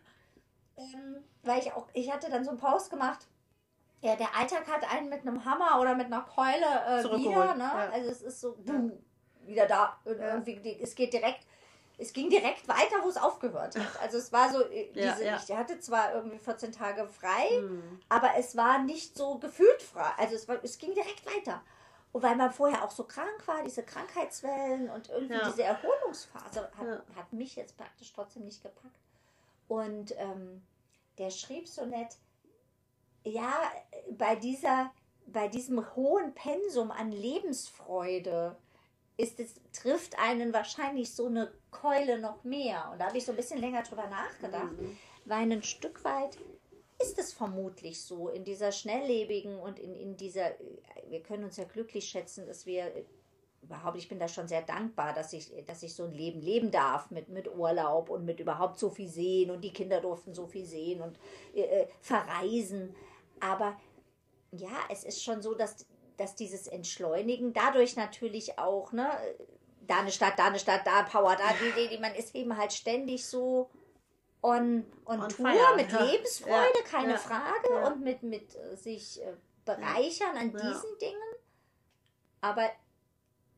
[0.76, 3.28] ähm, weil ich auch, ich hatte dann so einen Post gemacht,
[4.00, 7.62] ja, der Alltag hat einen mit einem Hammer oder mit einer Keule äh, wieder, ne?
[7.62, 7.90] ja.
[7.92, 8.92] Also es ist so, boom,
[9.46, 9.96] wieder da.
[10.04, 11.46] Und irgendwie, es geht direkt,
[11.98, 14.00] es ging direkt weiter, wo es aufgehört hat.
[14.00, 15.36] Also es war so, äh, Ja, diese, ja.
[15.36, 18.00] ich hatte zwar irgendwie 14 Tage frei, Hm.
[18.08, 20.10] aber es war nicht so gefühlt frei.
[20.16, 21.62] Also es, war, es ging direkt weiter.
[22.12, 25.48] Und weil man vorher auch so krank war, diese Krankheitswellen und irgendwie Ja.
[25.48, 27.02] diese Erholungsphase hat, Ja.
[27.16, 28.98] hat mich jetzt praktisch trotzdem nicht gepackt.
[29.68, 30.62] Und ähm,
[31.18, 32.16] der schrieb so nett,
[33.24, 33.52] ja,
[34.10, 34.92] bei dieser,
[35.26, 38.56] bei diesem hohen Pensum an Lebensfreude
[39.16, 42.90] ist es, trifft einen wahrscheinlich so eine Keule noch mehr.
[42.92, 44.96] Und da habe ich so ein bisschen länger drüber nachgedacht Mhm.
[45.24, 46.36] weil ein Stück weit
[47.00, 50.52] ist es vermutlich so in dieser schnelllebigen und in, in dieser,
[51.08, 52.92] wir können uns ja glücklich schätzen, dass wir
[53.62, 56.70] überhaupt, ich bin da schon sehr dankbar, dass ich, dass ich so ein Leben leben
[56.70, 60.46] darf mit, mit Urlaub und mit überhaupt so viel sehen und die Kinder durften so
[60.46, 61.18] viel sehen und
[61.54, 62.94] äh, äh, verreisen.
[63.40, 63.76] Aber
[64.52, 69.10] ja, es ist schon so, dass, dass dieses Entschleunigen dadurch natürlich auch, ne,
[69.86, 72.56] da eine Stadt, da eine Stadt, da Power, da die, die, die, man ist eben
[72.56, 73.70] halt ständig so
[74.42, 76.02] on, on, On Tour fire, mit ja.
[76.02, 79.34] Lebensfreude, Ja, keine ja, Frage, und mit, mit äh, sich äh,
[79.64, 81.20] bereichern an diesen Dingen.
[82.40, 82.70] Aber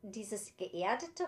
[0.03, 1.27] dieses Geerdete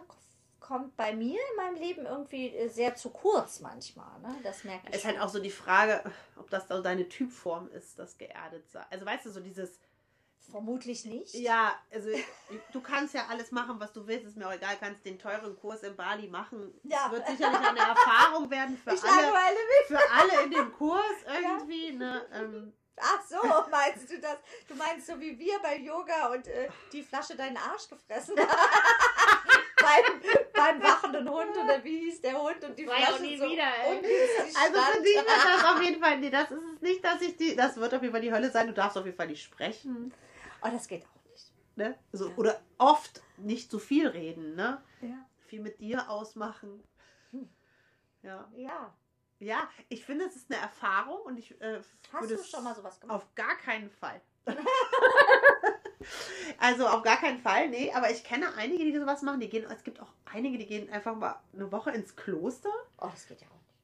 [0.60, 4.20] kommt bei mir in meinem Leben irgendwie äh, sehr zu kurz manchmal.
[4.20, 4.36] Ne?
[4.42, 4.94] Das merke ich.
[4.94, 6.04] Ist halt auch so die Frage,
[6.36, 8.82] ob das so deine Typform ist, das geerdet sei.
[8.90, 9.80] Also weißt du, so dieses,
[10.50, 11.34] Vermutlich nicht.
[11.34, 12.08] ja, also
[12.72, 15.54] du kannst ja alles machen, was du willst, ist mir auch egal, kannst den teuren
[15.58, 16.72] Kurs in Bali machen.
[16.84, 17.06] Ja.
[17.06, 19.32] Es wird sicherlich eine Erfahrung werden für Ich alle,
[19.86, 22.26] für alle in dem Kurs irgendwie, ne?
[22.32, 23.36] Ähm, Ach so,
[23.70, 24.38] meinst du das?
[24.66, 28.34] Du meinst so wie wir bei Yoga und äh, die Flasche deinen Arsch gefressen
[29.80, 30.20] beim,
[30.52, 33.38] beim wachenden Hund oder wie hieß der Hund und die War ja Flasche auch nie
[33.38, 34.02] so wieder, ey.
[34.62, 37.36] Also für dich wird das auf jeden Fall, nee, das ist es nicht, dass ich
[37.36, 38.66] die, das wird auf jeden Fall die Hölle sein.
[38.66, 40.12] Du darfst auf jeden Fall nicht sprechen,
[40.62, 41.52] Oh, das geht auch nicht.
[41.76, 41.98] ne?
[42.12, 42.36] Also, Ja.
[42.36, 44.82] Oder oft nicht zu viel reden, ne?
[45.00, 45.26] Ja.
[45.46, 46.82] Viel mit dir ausmachen.
[47.30, 47.48] Hm.
[48.22, 48.50] Ja.
[48.56, 48.94] ja.
[49.40, 51.80] Ja, ich finde, es ist eine Erfahrung und ich äh,
[52.12, 53.16] Hast du schon mal sowas gemacht?
[53.16, 54.20] Auf gar keinen Fall.
[56.58, 59.38] also auf gar keinen Fall, nee, aber ich kenne einige, die sowas machen.
[59.38, 62.70] Die gehen, es gibt auch einige, die gehen einfach mal eine Woche ins Kloster.
[62.98, 63.74] Oh, das geht ja auch nicht.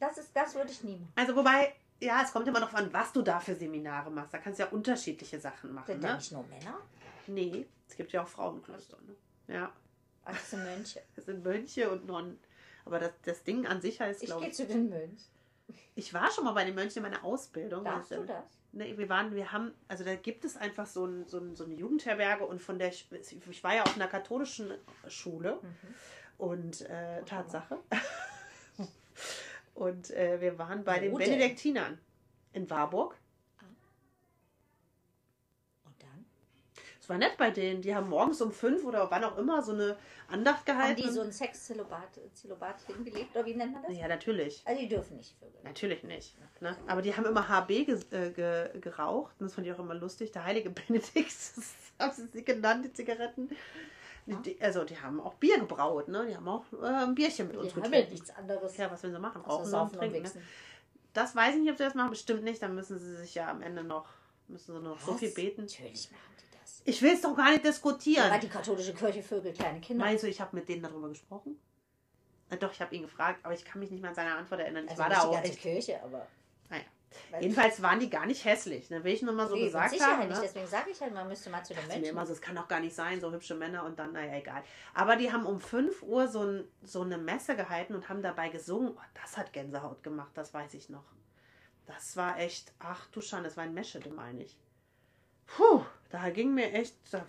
[0.00, 1.12] Das, ist, das würde ich nie machen.
[1.14, 4.32] Also wobei, ja, es kommt immer darauf an, was du da für Seminare machst.
[4.34, 6.16] Da kannst du ja unterschiedliche Sachen machen, Sind da ne?
[6.16, 6.78] nicht nur Männer?
[7.26, 9.14] Nee, es gibt ja auch Frauenklöster, ne?
[9.54, 9.72] Ja,
[10.24, 11.02] Ach, das sind Mönche.
[11.16, 12.38] es sind Mönche und Nonnen.
[12.84, 15.28] Aber das, das Ding an sich heißt, Ich glaube gehe ich, zu den Mönchen.
[15.94, 17.84] ich war schon mal bei den Mönchen in meiner Ausbildung.
[17.84, 18.44] Darfst Also, du das?
[18.72, 21.64] Ne, wir waren, wir haben, also da gibt es einfach so, ein, so, ein, so
[21.64, 24.72] eine Jugendherberge und von der, ich war ja auf einer katholischen
[25.08, 25.94] Schule Mhm.
[26.38, 27.78] und äh, Tatsache.
[29.80, 31.14] Und äh, wir waren bei den?
[31.14, 31.98] Benediktinern
[32.52, 33.16] in Warburg.
[35.86, 36.26] Und dann?
[37.00, 37.80] Es war nett bei denen.
[37.80, 39.96] Die haben morgens um fünf oder wann auch immer so eine
[40.28, 41.02] Andacht Haben gehalten.
[41.02, 43.34] die so ein Zölibat hingelegt?
[43.34, 43.96] Oder wie nennt man das?
[43.96, 44.62] ja, natürlich.
[44.66, 45.64] Also die dürfen nicht vögeln.
[45.64, 46.36] Natürlich nicht.
[46.60, 46.76] Ne?
[46.86, 49.34] Aber die haben immer HB ge äh, ge geraucht.
[49.38, 50.30] Und das fand ich auch immer lustig.
[50.32, 53.48] Der heilige Benedikt, das haben sie genannt, die Zigaretten.
[54.30, 56.26] Die, die, also die haben auch Bier gebraut, ne?
[56.26, 58.12] Die haben auch äh, ein Bierchen mit uns Die haben ja getrunken.
[58.12, 58.76] nichts anderes.
[58.76, 59.42] Ja, was wollen sie machen?
[59.42, 60.22] Rauchen und saufen trinken.
[60.22, 60.30] Ne?
[61.12, 62.10] Das weiß ich nicht, ob sie das machen.
[62.10, 62.62] Bestimmt nicht.
[62.62, 64.08] Dann müssen sie sich ja am Ende noch,
[64.48, 65.18] müssen sie noch so Was?
[65.20, 65.62] viel beten.
[65.62, 66.82] Natürlich machen die das.
[66.84, 68.30] Ich will es doch gar nicht diskutieren.
[68.30, 70.04] Aber die katholische Kirche vögelt kleine Kinder.
[70.04, 71.58] Meinst du, ich habe mit denen darüber gesprochen?
[72.48, 74.60] Na doch, ich habe ihn gefragt, aber ich kann mich nicht mehr an seine Antwort
[74.60, 74.84] erinnern.
[74.84, 75.60] Ich also war nicht da die auch ganze echt.
[75.60, 76.26] Kirche, aber.
[77.30, 78.88] Weil- Jedenfalls waren die gar nicht hässlich.
[78.90, 79.02] Ne?
[79.02, 80.28] Will ich nur mal so Nee, gesagt Sicherheit haben.
[80.28, 80.36] nicht.
[80.36, 80.42] Ne?
[80.42, 82.54] Deswegen sage ich halt, man müsste mal zu den dachte mir immer so, es kann
[82.54, 84.62] doch gar nicht sein, so hübsche Männer und dann, naja, egal.
[84.94, 88.48] Aber die haben um 5 Uhr so, ein, so eine Messe gehalten und haben dabei
[88.48, 88.92] gesungen.
[88.96, 91.04] Oh, das hat Gänsehaut gemacht, das weiß ich noch.
[91.86, 94.56] Das war echt, ach du Schande, das war ein Meschede, meine ich.
[95.46, 97.26] Puh, da ging mir echt, da,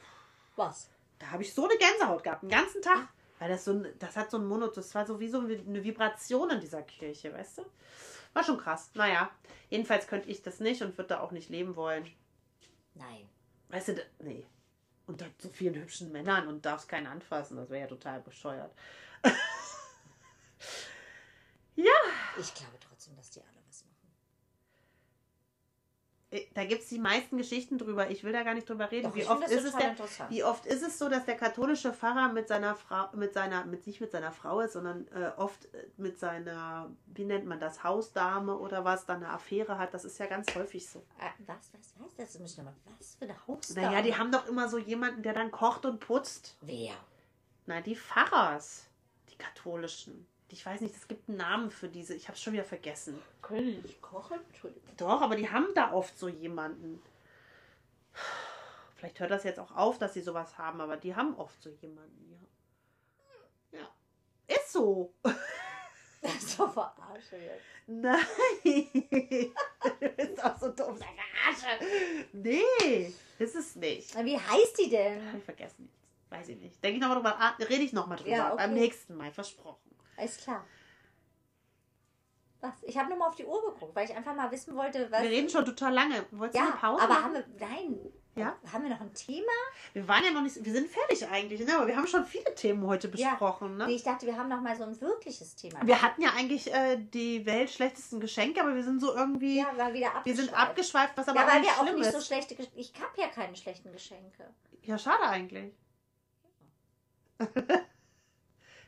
[0.56, 0.90] Was?
[1.18, 3.08] da habe ich so eine Gänsehaut gehabt, den ganzen Tag.
[3.40, 5.84] Weil das so ein, das hat so ein Mono, das war so wie so eine
[5.84, 7.66] Vibration in dieser Kirche, weißt du?
[8.34, 8.92] War schon krass.
[8.94, 9.30] Naja,
[9.70, 12.10] jedenfalls könnte ich das nicht und würde da auch nicht leben wollen.
[12.94, 13.28] Nein.
[13.70, 14.46] Weißt du, da- nee.
[15.08, 17.58] Unter so vielen hübschen Männern und darfst keinen anfassen.
[17.58, 18.74] Das wäre ja total bescheuert.
[22.40, 24.12] Ich glaube trotzdem, dass die alle was machen.
[26.20, 26.21] Äh,
[26.54, 28.10] Da gibt es die meisten Geschichten drüber.
[28.10, 29.10] Ich will da gar nicht drüber reden.
[29.10, 30.30] Doch, wie, oft ist es interessant.
[30.30, 33.86] wie oft ist es so, dass der katholische Pfarrer mit seiner Frau, mit seiner, mit
[33.86, 37.84] nicht mit seiner Frau ist, sondern äh, oft äh, mit seiner, wie nennt man das,
[37.84, 39.94] Hausdame oder was, dann eine Affäre hat.
[39.94, 41.04] Das ist ja ganz häufig so.
[41.20, 42.16] Ah, Was, was, was?
[42.16, 42.76] Das muss ich nochmal.
[42.98, 43.88] Was für eine Hausdame?
[43.88, 46.56] Naja, die haben doch immer so jemanden, der dann kocht und putzt.
[46.62, 46.94] Wer?
[47.66, 48.86] Nein, die Pfarrers,
[49.30, 50.26] die katholischen.
[50.52, 52.14] Ich weiß nicht, es gibt einen Namen für diese.
[52.14, 53.22] Ich habe es schon wieder vergessen.
[53.42, 54.40] Können die nicht kochen?
[54.50, 54.90] Entschuldigung.
[54.98, 57.02] Doch, aber die haben da oft so jemanden.
[58.96, 61.70] Vielleicht hört das jetzt auch auf, dass sie sowas haben, aber die haben oft so
[61.70, 62.38] jemanden,
[63.72, 63.80] ja.
[63.80, 64.56] Ja.
[64.56, 65.14] Ist so.
[66.24, 67.64] Das ist doch verarsche jetzt.
[67.88, 68.20] Nein.
[68.64, 70.96] du bist auch so dumm.
[70.96, 71.08] Sag
[71.48, 71.82] Arsch.
[72.32, 74.16] Nee, ist es nicht.
[74.24, 75.26] Wie heißt die denn?
[75.26, 75.90] Habe ich vergessen.
[76.30, 76.84] Weiß ich nicht.
[76.84, 78.30] Denke ich nochmal drüber, ah, rede ich nochmal drüber.
[78.30, 78.58] Ja, okay.
[78.58, 79.91] Beim nächsten Mal, versprochen.
[80.18, 80.66] Alles klar.
[82.62, 82.74] Was?
[82.84, 85.24] Ich habe nur mal auf die Uhr geguckt, weil ich einfach mal wissen wollte, was.
[85.24, 86.26] Wir reden schon total lange.
[86.32, 87.24] Wolltest du ja, eine Pause aber machen?
[87.24, 87.46] haben wir.
[87.68, 88.00] Nein.
[88.36, 88.56] Ja?
[88.72, 89.52] Haben wir noch ein Thema?
[89.92, 91.76] Wir waren ja noch nicht, wir sind fertig eigentlich, ne?
[91.76, 93.32] aber wir haben schon viele Themen heute Ja.
[93.32, 93.76] besprochen.
[93.78, 93.92] Nee, Ne?
[93.92, 95.86] ich dachte, wir haben noch mal so ein wirkliches Thema.
[95.86, 99.92] Wir hatten ja eigentlich äh, die weltschlechtesten Geschenke, aber wir sind so irgendwie, ja, war
[99.92, 100.38] wieder wir abgeschweift.
[100.38, 102.14] sind abgeschweift, was aber Ja, auch weil nicht wir auch nicht ist.
[102.14, 102.80] so schlechte Geschenke.
[102.80, 104.54] Ich habe ja keine schlechten Geschenke.
[104.84, 105.74] ja, schade eigentlich.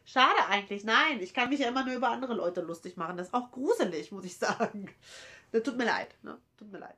[0.06, 1.20] schade eigentlich, nein.
[1.22, 3.18] Ich kann mich ja immer nur über andere Leute lustig machen.
[3.18, 4.90] Das ist auch gruselig, muss ich sagen.
[5.52, 6.38] Das tut mir leid, ne?
[6.58, 6.98] Tut mir leid.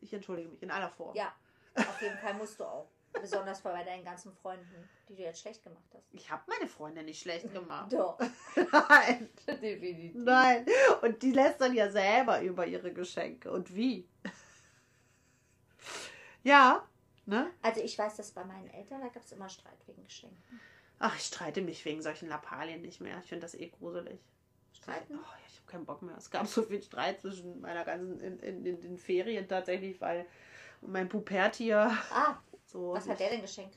[0.00, 1.16] Ich entschuldige mich in aller Form.
[1.16, 1.32] Ja,
[1.76, 2.88] auf jeden Fall musst du auch.
[3.20, 6.02] Besonders bei deinen ganzen Freunden, die du jetzt schlecht gemacht hast.
[6.12, 7.92] Ich habe meine Freundin nicht schlecht gemacht.
[7.92, 8.18] Doch,
[8.56, 9.30] Nein.
[9.46, 10.14] definitiv.
[10.16, 10.66] Nein.
[11.00, 13.52] Und die lässt dann ja selber über ihre Geschenke.
[13.52, 14.08] Und wie?
[16.42, 16.86] Ja,
[17.24, 17.50] ne?
[17.62, 20.60] Also ich weiß, dass bei meinen Eltern, da gab es immer Streit wegen Geschenken.
[20.98, 23.18] Ach, ich streite mich wegen solchen Lappalien nicht mehr.
[23.22, 24.18] Ich finde das eh gruselig.
[24.72, 25.18] Streiten?
[25.18, 26.16] Oh, ich habe keinen Bock mehr.
[26.16, 30.26] Es gab so viel Streit zwischen meiner ganzen, in, in, in den Ferien tatsächlich, weil
[30.80, 32.36] mein Pupertier Ah,
[32.66, 32.92] so.
[32.92, 33.76] was hat der denn geschenkt?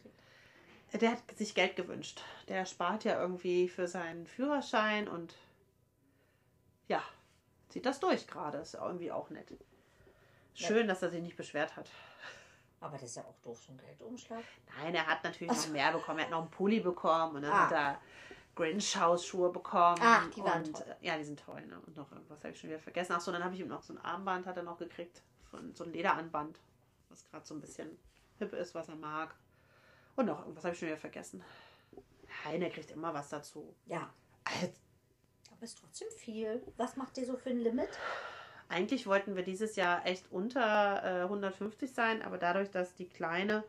[0.93, 2.21] Der hat sich Geld gewünscht.
[2.47, 5.35] Der spart ja irgendwie für seinen Führerschein und
[6.87, 7.03] ja,
[7.69, 8.59] zieht das durch gerade.
[8.59, 9.51] Ist irgendwie auch nett.
[10.53, 11.89] Schön, dass er sich nicht beschwert hat.
[12.79, 14.43] Aber das ist ja auch doof, so ein Geldumschlag.
[14.77, 16.19] Nein, er hat natürlich noch mehr bekommen.
[16.19, 17.65] Er hat noch einen Pulli bekommen und dann Ah.
[17.65, 18.01] hat er
[18.55, 19.97] Grinch-Hausschuhe bekommen.
[20.01, 20.95] Ach, die waren und, toll.
[21.01, 21.65] Ja, die sind toll.
[21.65, 21.79] Ne?
[21.85, 23.13] Und noch irgendwas habe ich schon wieder vergessen.
[23.15, 25.21] Ach so, dann habe ich ihm noch so ein Armband hat er noch gekriegt.
[25.49, 26.59] Von, so ein Lederanband,
[27.09, 27.97] was gerade so ein bisschen
[28.37, 29.33] hip ist, was er mag.
[30.15, 31.43] Und noch irgendwas habe ich schon wieder vergessen.
[32.45, 33.73] Nein, er kriegt immer was dazu.
[33.85, 34.09] Ja,
[34.43, 34.71] Also,
[35.51, 36.61] aber ist trotzdem viel.
[36.77, 37.89] Was macht ihr so für ein Limit?
[38.69, 43.63] Eigentlich wollten wir dieses Jahr echt unter äh, 150 sein, aber dadurch, dass die Kleine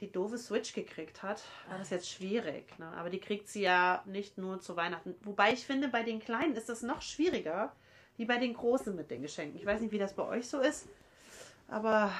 [0.00, 2.78] die doofe Switch gekriegt hat, war das jetzt schwierig.
[2.78, 2.86] Ne?
[2.96, 5.14] Aber die kriegt sie ja nicht nur zu Weihnachten.
[5.22, 7.72] Wobei ich finde, bei den Kleinen ist das noch schwieriger,
[8.16, 9.58] wie bei den Großen mit den Geschenken.
[9.58, 10.86] Ich weiß nicht, wie das bei euch so ist,
[11.66, 12.12] aber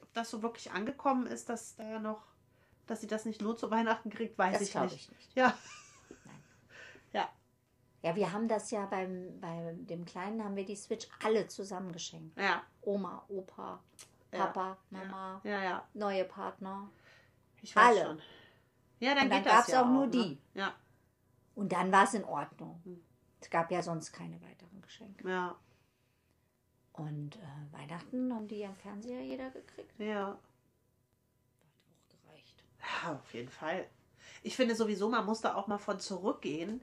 [0.00, 2.22] ob das so wirklich angekommen ist, dass da noch,
[2.86, 4.94] dass sie das nicht nur zu Weihnachten kriegt, weiß Das ich nicht.
[4.94, 5.36] ich nicht.
[5.36, 5.56] Ja.
[6.24, 6.42] Nein.
[7.12, 7.28] Ja.
[8.02, 11.92] Ja, wir haben das ja beim, bei dem Kleinen haben wir die Switch alle zusammen
[11.92, 12.36] geschenkt.
[12.38, 12.62] Ja.
[12.82, 13.80] Oma, Opa,
[14.32, 14.46] Ja.
[14.46, 15.88] Papa, Mama, Ja, ja.
[15.94, 16.90] neue Partner.
[17.62, 18.06] Ich weiß Alle.
[18.06, 18.22] schon.
[18.98, 20.10] Ja, dann Und dann das gab's ja auch nur ne?
[20.10, 20.38] die.
[20.54, 20.74] Ja.
[21.54, 22.80] Und dann war es in Ordnung.
[22.84, 23.00] Hm.
[23.40, 25.28] Es gab ja sonst keine weiteren Geschenke.
[25.28, 25.56] Ja.
[26.92, 29.98] Und äh, Weihnachten haben die ja im Fernseher jeder gekriegt.
[29.98, 30.28] Ja.
[30.28, 30.38] Hat
[31.88, 32.62] auch gereicht.
[32.80, 33.86] Ja, auf jeden Fall.
[34.42, 36.80] Ich finde sowieso, man muss da auch mal von zurückgehen.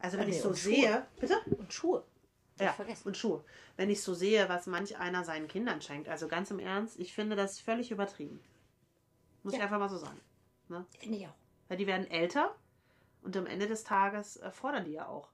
[0.00, 1.40] Also wenn Ah, nee, ich so sehe, bitte?
[1.58, 2.04] Und Schuhe.
[2.60, 3.44] Ja, ich und Schuhe.
[3.76, 7.14] Wenn ich so sehe, was manch einer seinen Kindern schenkt, also ganz im Ernst, ich
[7.14, 8.40] finde das völlig übertrieben.
[9.44, 9.66] Muss ich Ja.
[9.66, 10.20] einfach mal so sagen.
[10.98, 11.34] Finde ich auch.
[11.68, 12.56] Weil die werden älter
[13.22, 15.30] und am Ende des Tages äh, fordern die ja auch.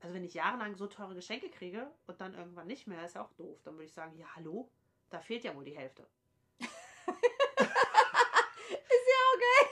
[0.00, 3.24] Also wenn ich jahrelang so teure Geschenke kriege und dann irgendwann nicht mehr, ist ja
[3.24, 3.60] auch doof.
[3.64, 4.68] Dann würde ich sagen, ja hallo,
[5.10, 6.06] da fehlt ja wohl die Hälfte.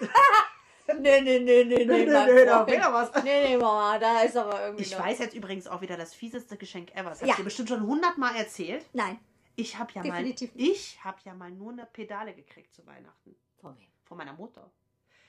[0.99, 2.69] Nee, nee, nee, nee, nee, mein da Freund.
[2.71, 3.25] fehlt doch was.
[3.25, 6.15] Nee, nee, Mama, da ist aber irgendwie Ich noch- weiß jetzt übrigens auch wieder das
[6.15, 7.11] fieseste Geschenk ever.
[7.11, 7.27] Das Ja.
[7.27, 8.85] habe ich dir bestimmt schon hundertmal erzählt.
[8.93, 9.19] Nein,
[9.57, 13.37] Ich habe ja Definitiv mal, ich habe ja mal nur eine Pedale gekriegt zu Weihnachten
[13.61, 13.87] von wem?
[14.05, 14.71] von meiner Mutter.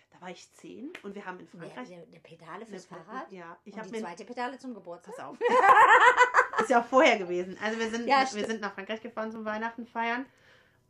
[0.10, 3.32] Da war ich zehn und wir haben in Frankreich eine, eine Pedale fürs eine- Fahrrad
[3.32, 5.16] Ja, ich und habe die mir zweite Pedale zum Geburtstag.
[5.16, 5.38] pass auf.
[6.62, 7.58] ist ja auch vorher gewesen.
[7.62, 10.26] Also wir sind, Ja, wir sind nach Frankreich gefahren zum Weihnachten feiern.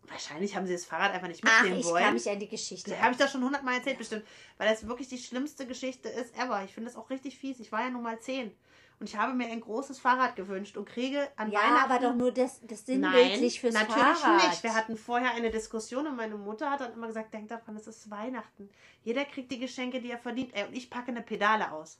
[0.08, 2.04] Wahrscheinlich haben sie das Fahrrad einfach nicht Ach, mitnehmen ich wollen.
[2.04, 3.00] kann mich an die Geschichte.
[3.02, 4.00] Habe ich das schon hundertmal erzählt Ja.
[4.00, 4.26] bestimmt,
[4.58, 6.64] weil das wirklich die schlimmste Geschichte ist ever.
[6.66, 7.60] Ich finde das auch richtig fies.
[7.60, 8.52] Ich war ja nun mal zehn
[9.00, 12.16] und ich habe mir ein großes Fahrrad gewünscht und kriege an ja, Weihnachten aber doch
[12.16, 14.50] nur das, das Nein, sinnbildlich fürs natürlich Fahrrad.
[14.50, 14.64] nicht.
[14.64, 17.88] Wir hatten vorher eine Diskussion und meine Mutter hat dann immer gesagt, denk daran, es
[17.88, 18.70] ist Weihnachten.
[19.04, 20.54] Jeder kriegt die Geschenke, die er verdient.
[20.54, 22.00] Ey, und ich packe eine Pedale aus.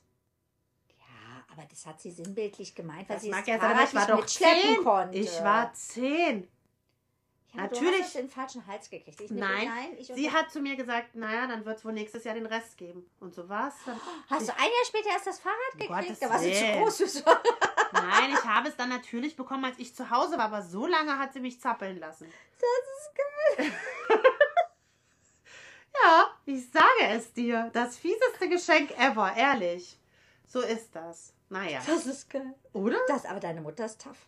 [0.98, 3.74] Ja, aber das hat sie sinnbildlich gemeint, weil Das sie mag das ja sein, aber
[3.74, 4.84] Fahrrad ich war nicht doch mitschleppen zehn.
[4.84, 5.18] konnte.
[5.18, 6.48] Ich war zehn.
[7.54, 7.98] Ja, natürlich.
[7.98, 9.20] Du hast den falschen Hals gekriegt.
[9.20, 12.24] Ich Nein, nein ich Sie hat zu mir gesagt, naja, dann wird es wohl nächstes
[12.24, 13.04] Jahr den Rest geben.
[13.20, 14.00] Und so war es dann.
[14.30, 15.90] Hast du ein Jahr später erst das Fahrrad gekriegt?
[15.90, 17.24] Gottes Da warst du zu groß
[17.92, 21.18] Nein, ich habe es dann natürlich bekommen, als ich zu Hause war, aber so lange
[21.18, 22.32] hat sie mich zappeln lassen.
[22.58, 23.72] Das ist geil.
[26.02, 27.70] Ja, ich sage es dir.
[27.72, 29.98] Das fieseste Geschenk ever, ehrlich.
[30.46, 31.34] So ist das.
[31.48, 31.82] Naja.
[31.86, 32.54] Das ist geil.
[32.72, 32.98] Oder?
[33.08, 34.26] Das, aber deine Mutter ist tough.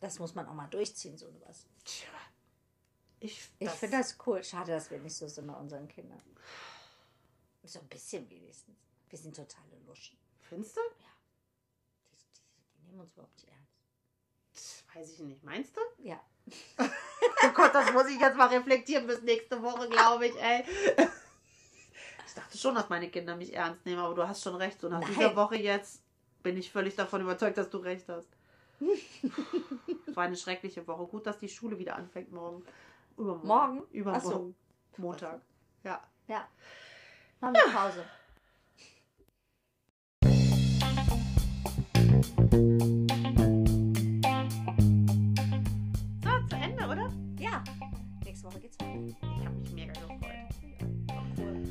[0.00, 1.66] Das muss man auch mal durchziehen, so was.
[1.84, 2.08] Tja.
[3.24, 4.42] Ich, Ich das- finde das cool.
[4.42, 6.20] Schade, dass wir nicht so sind bei unseren Kindern.
[7.64, 8.76] So ein bisschen wenigstens.
[9.08, 10.18] Wir sind totale Luschen.
[10.40, 10.80] Findest du?
[12.10, 12.42] Die, die,
[12.74, 13.72] die nehmen uns überhaupt nicht ernst.
[14.54, 15.42] Tch, Weiß ich nicht.
[15.44, 15.80] Meinst du?
[16.02, 16.20] Ja.
[17.44, 20.64] Oh Gott, das muss ich jetzt mal reflektieren bis nächste Woche, glaube ich, ey.
[22.26, 24.80] Ich dachte schon, dass meine Kinder mich ernst nehmen, aber du hast schon recht.
[24.80, 25.08] So nach Nein.
[25.12, 26.02] dieser Woche jetzt
[26.44, 28.28] bin ich völlig davon überzeugt, dass du recht hast.
[28.80, 28.86] Es
[30.16, 31.04] war eine schreckliche Woche.
[31.06, 32.64] Gut, dass die Schule wieder anfängt morgen.
[33.16, 33.46] Übermorgen.
[33.46, 33.82] Morgen?
[33.92, 34.54] Übermorgen.
[34.96, 35.40] Montag.
[35.84, 36.00] Ja.
[36.28, 36.48] Ja.
[37.40, 38.04] Machen wir Pause.
[46.22, 47.12] So, zu Ende, oder?
[47.38, 47.64] Ja.
[48.24, 49.00] Nächste Woche geht's weiter.
[49.38, 50.20] Ich habe mich mega gefreut.
[51.08, 51.62] War cool.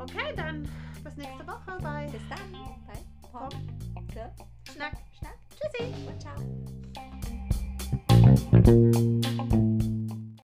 [0.00, 0.68] Okay, dann
[1.04, 2.52] bis nächste Woche bei Bis dann.
[2.86, 2.94] Bei
[3.30, 3.54] Pop.
[4.12, 4.32] Ke.
[4.72, 4.96] Schnack.
[5.18, 5.38] Schnack.
[5.50, 5.92] Tschüssi.
[6.08, 6.36] Und ciao.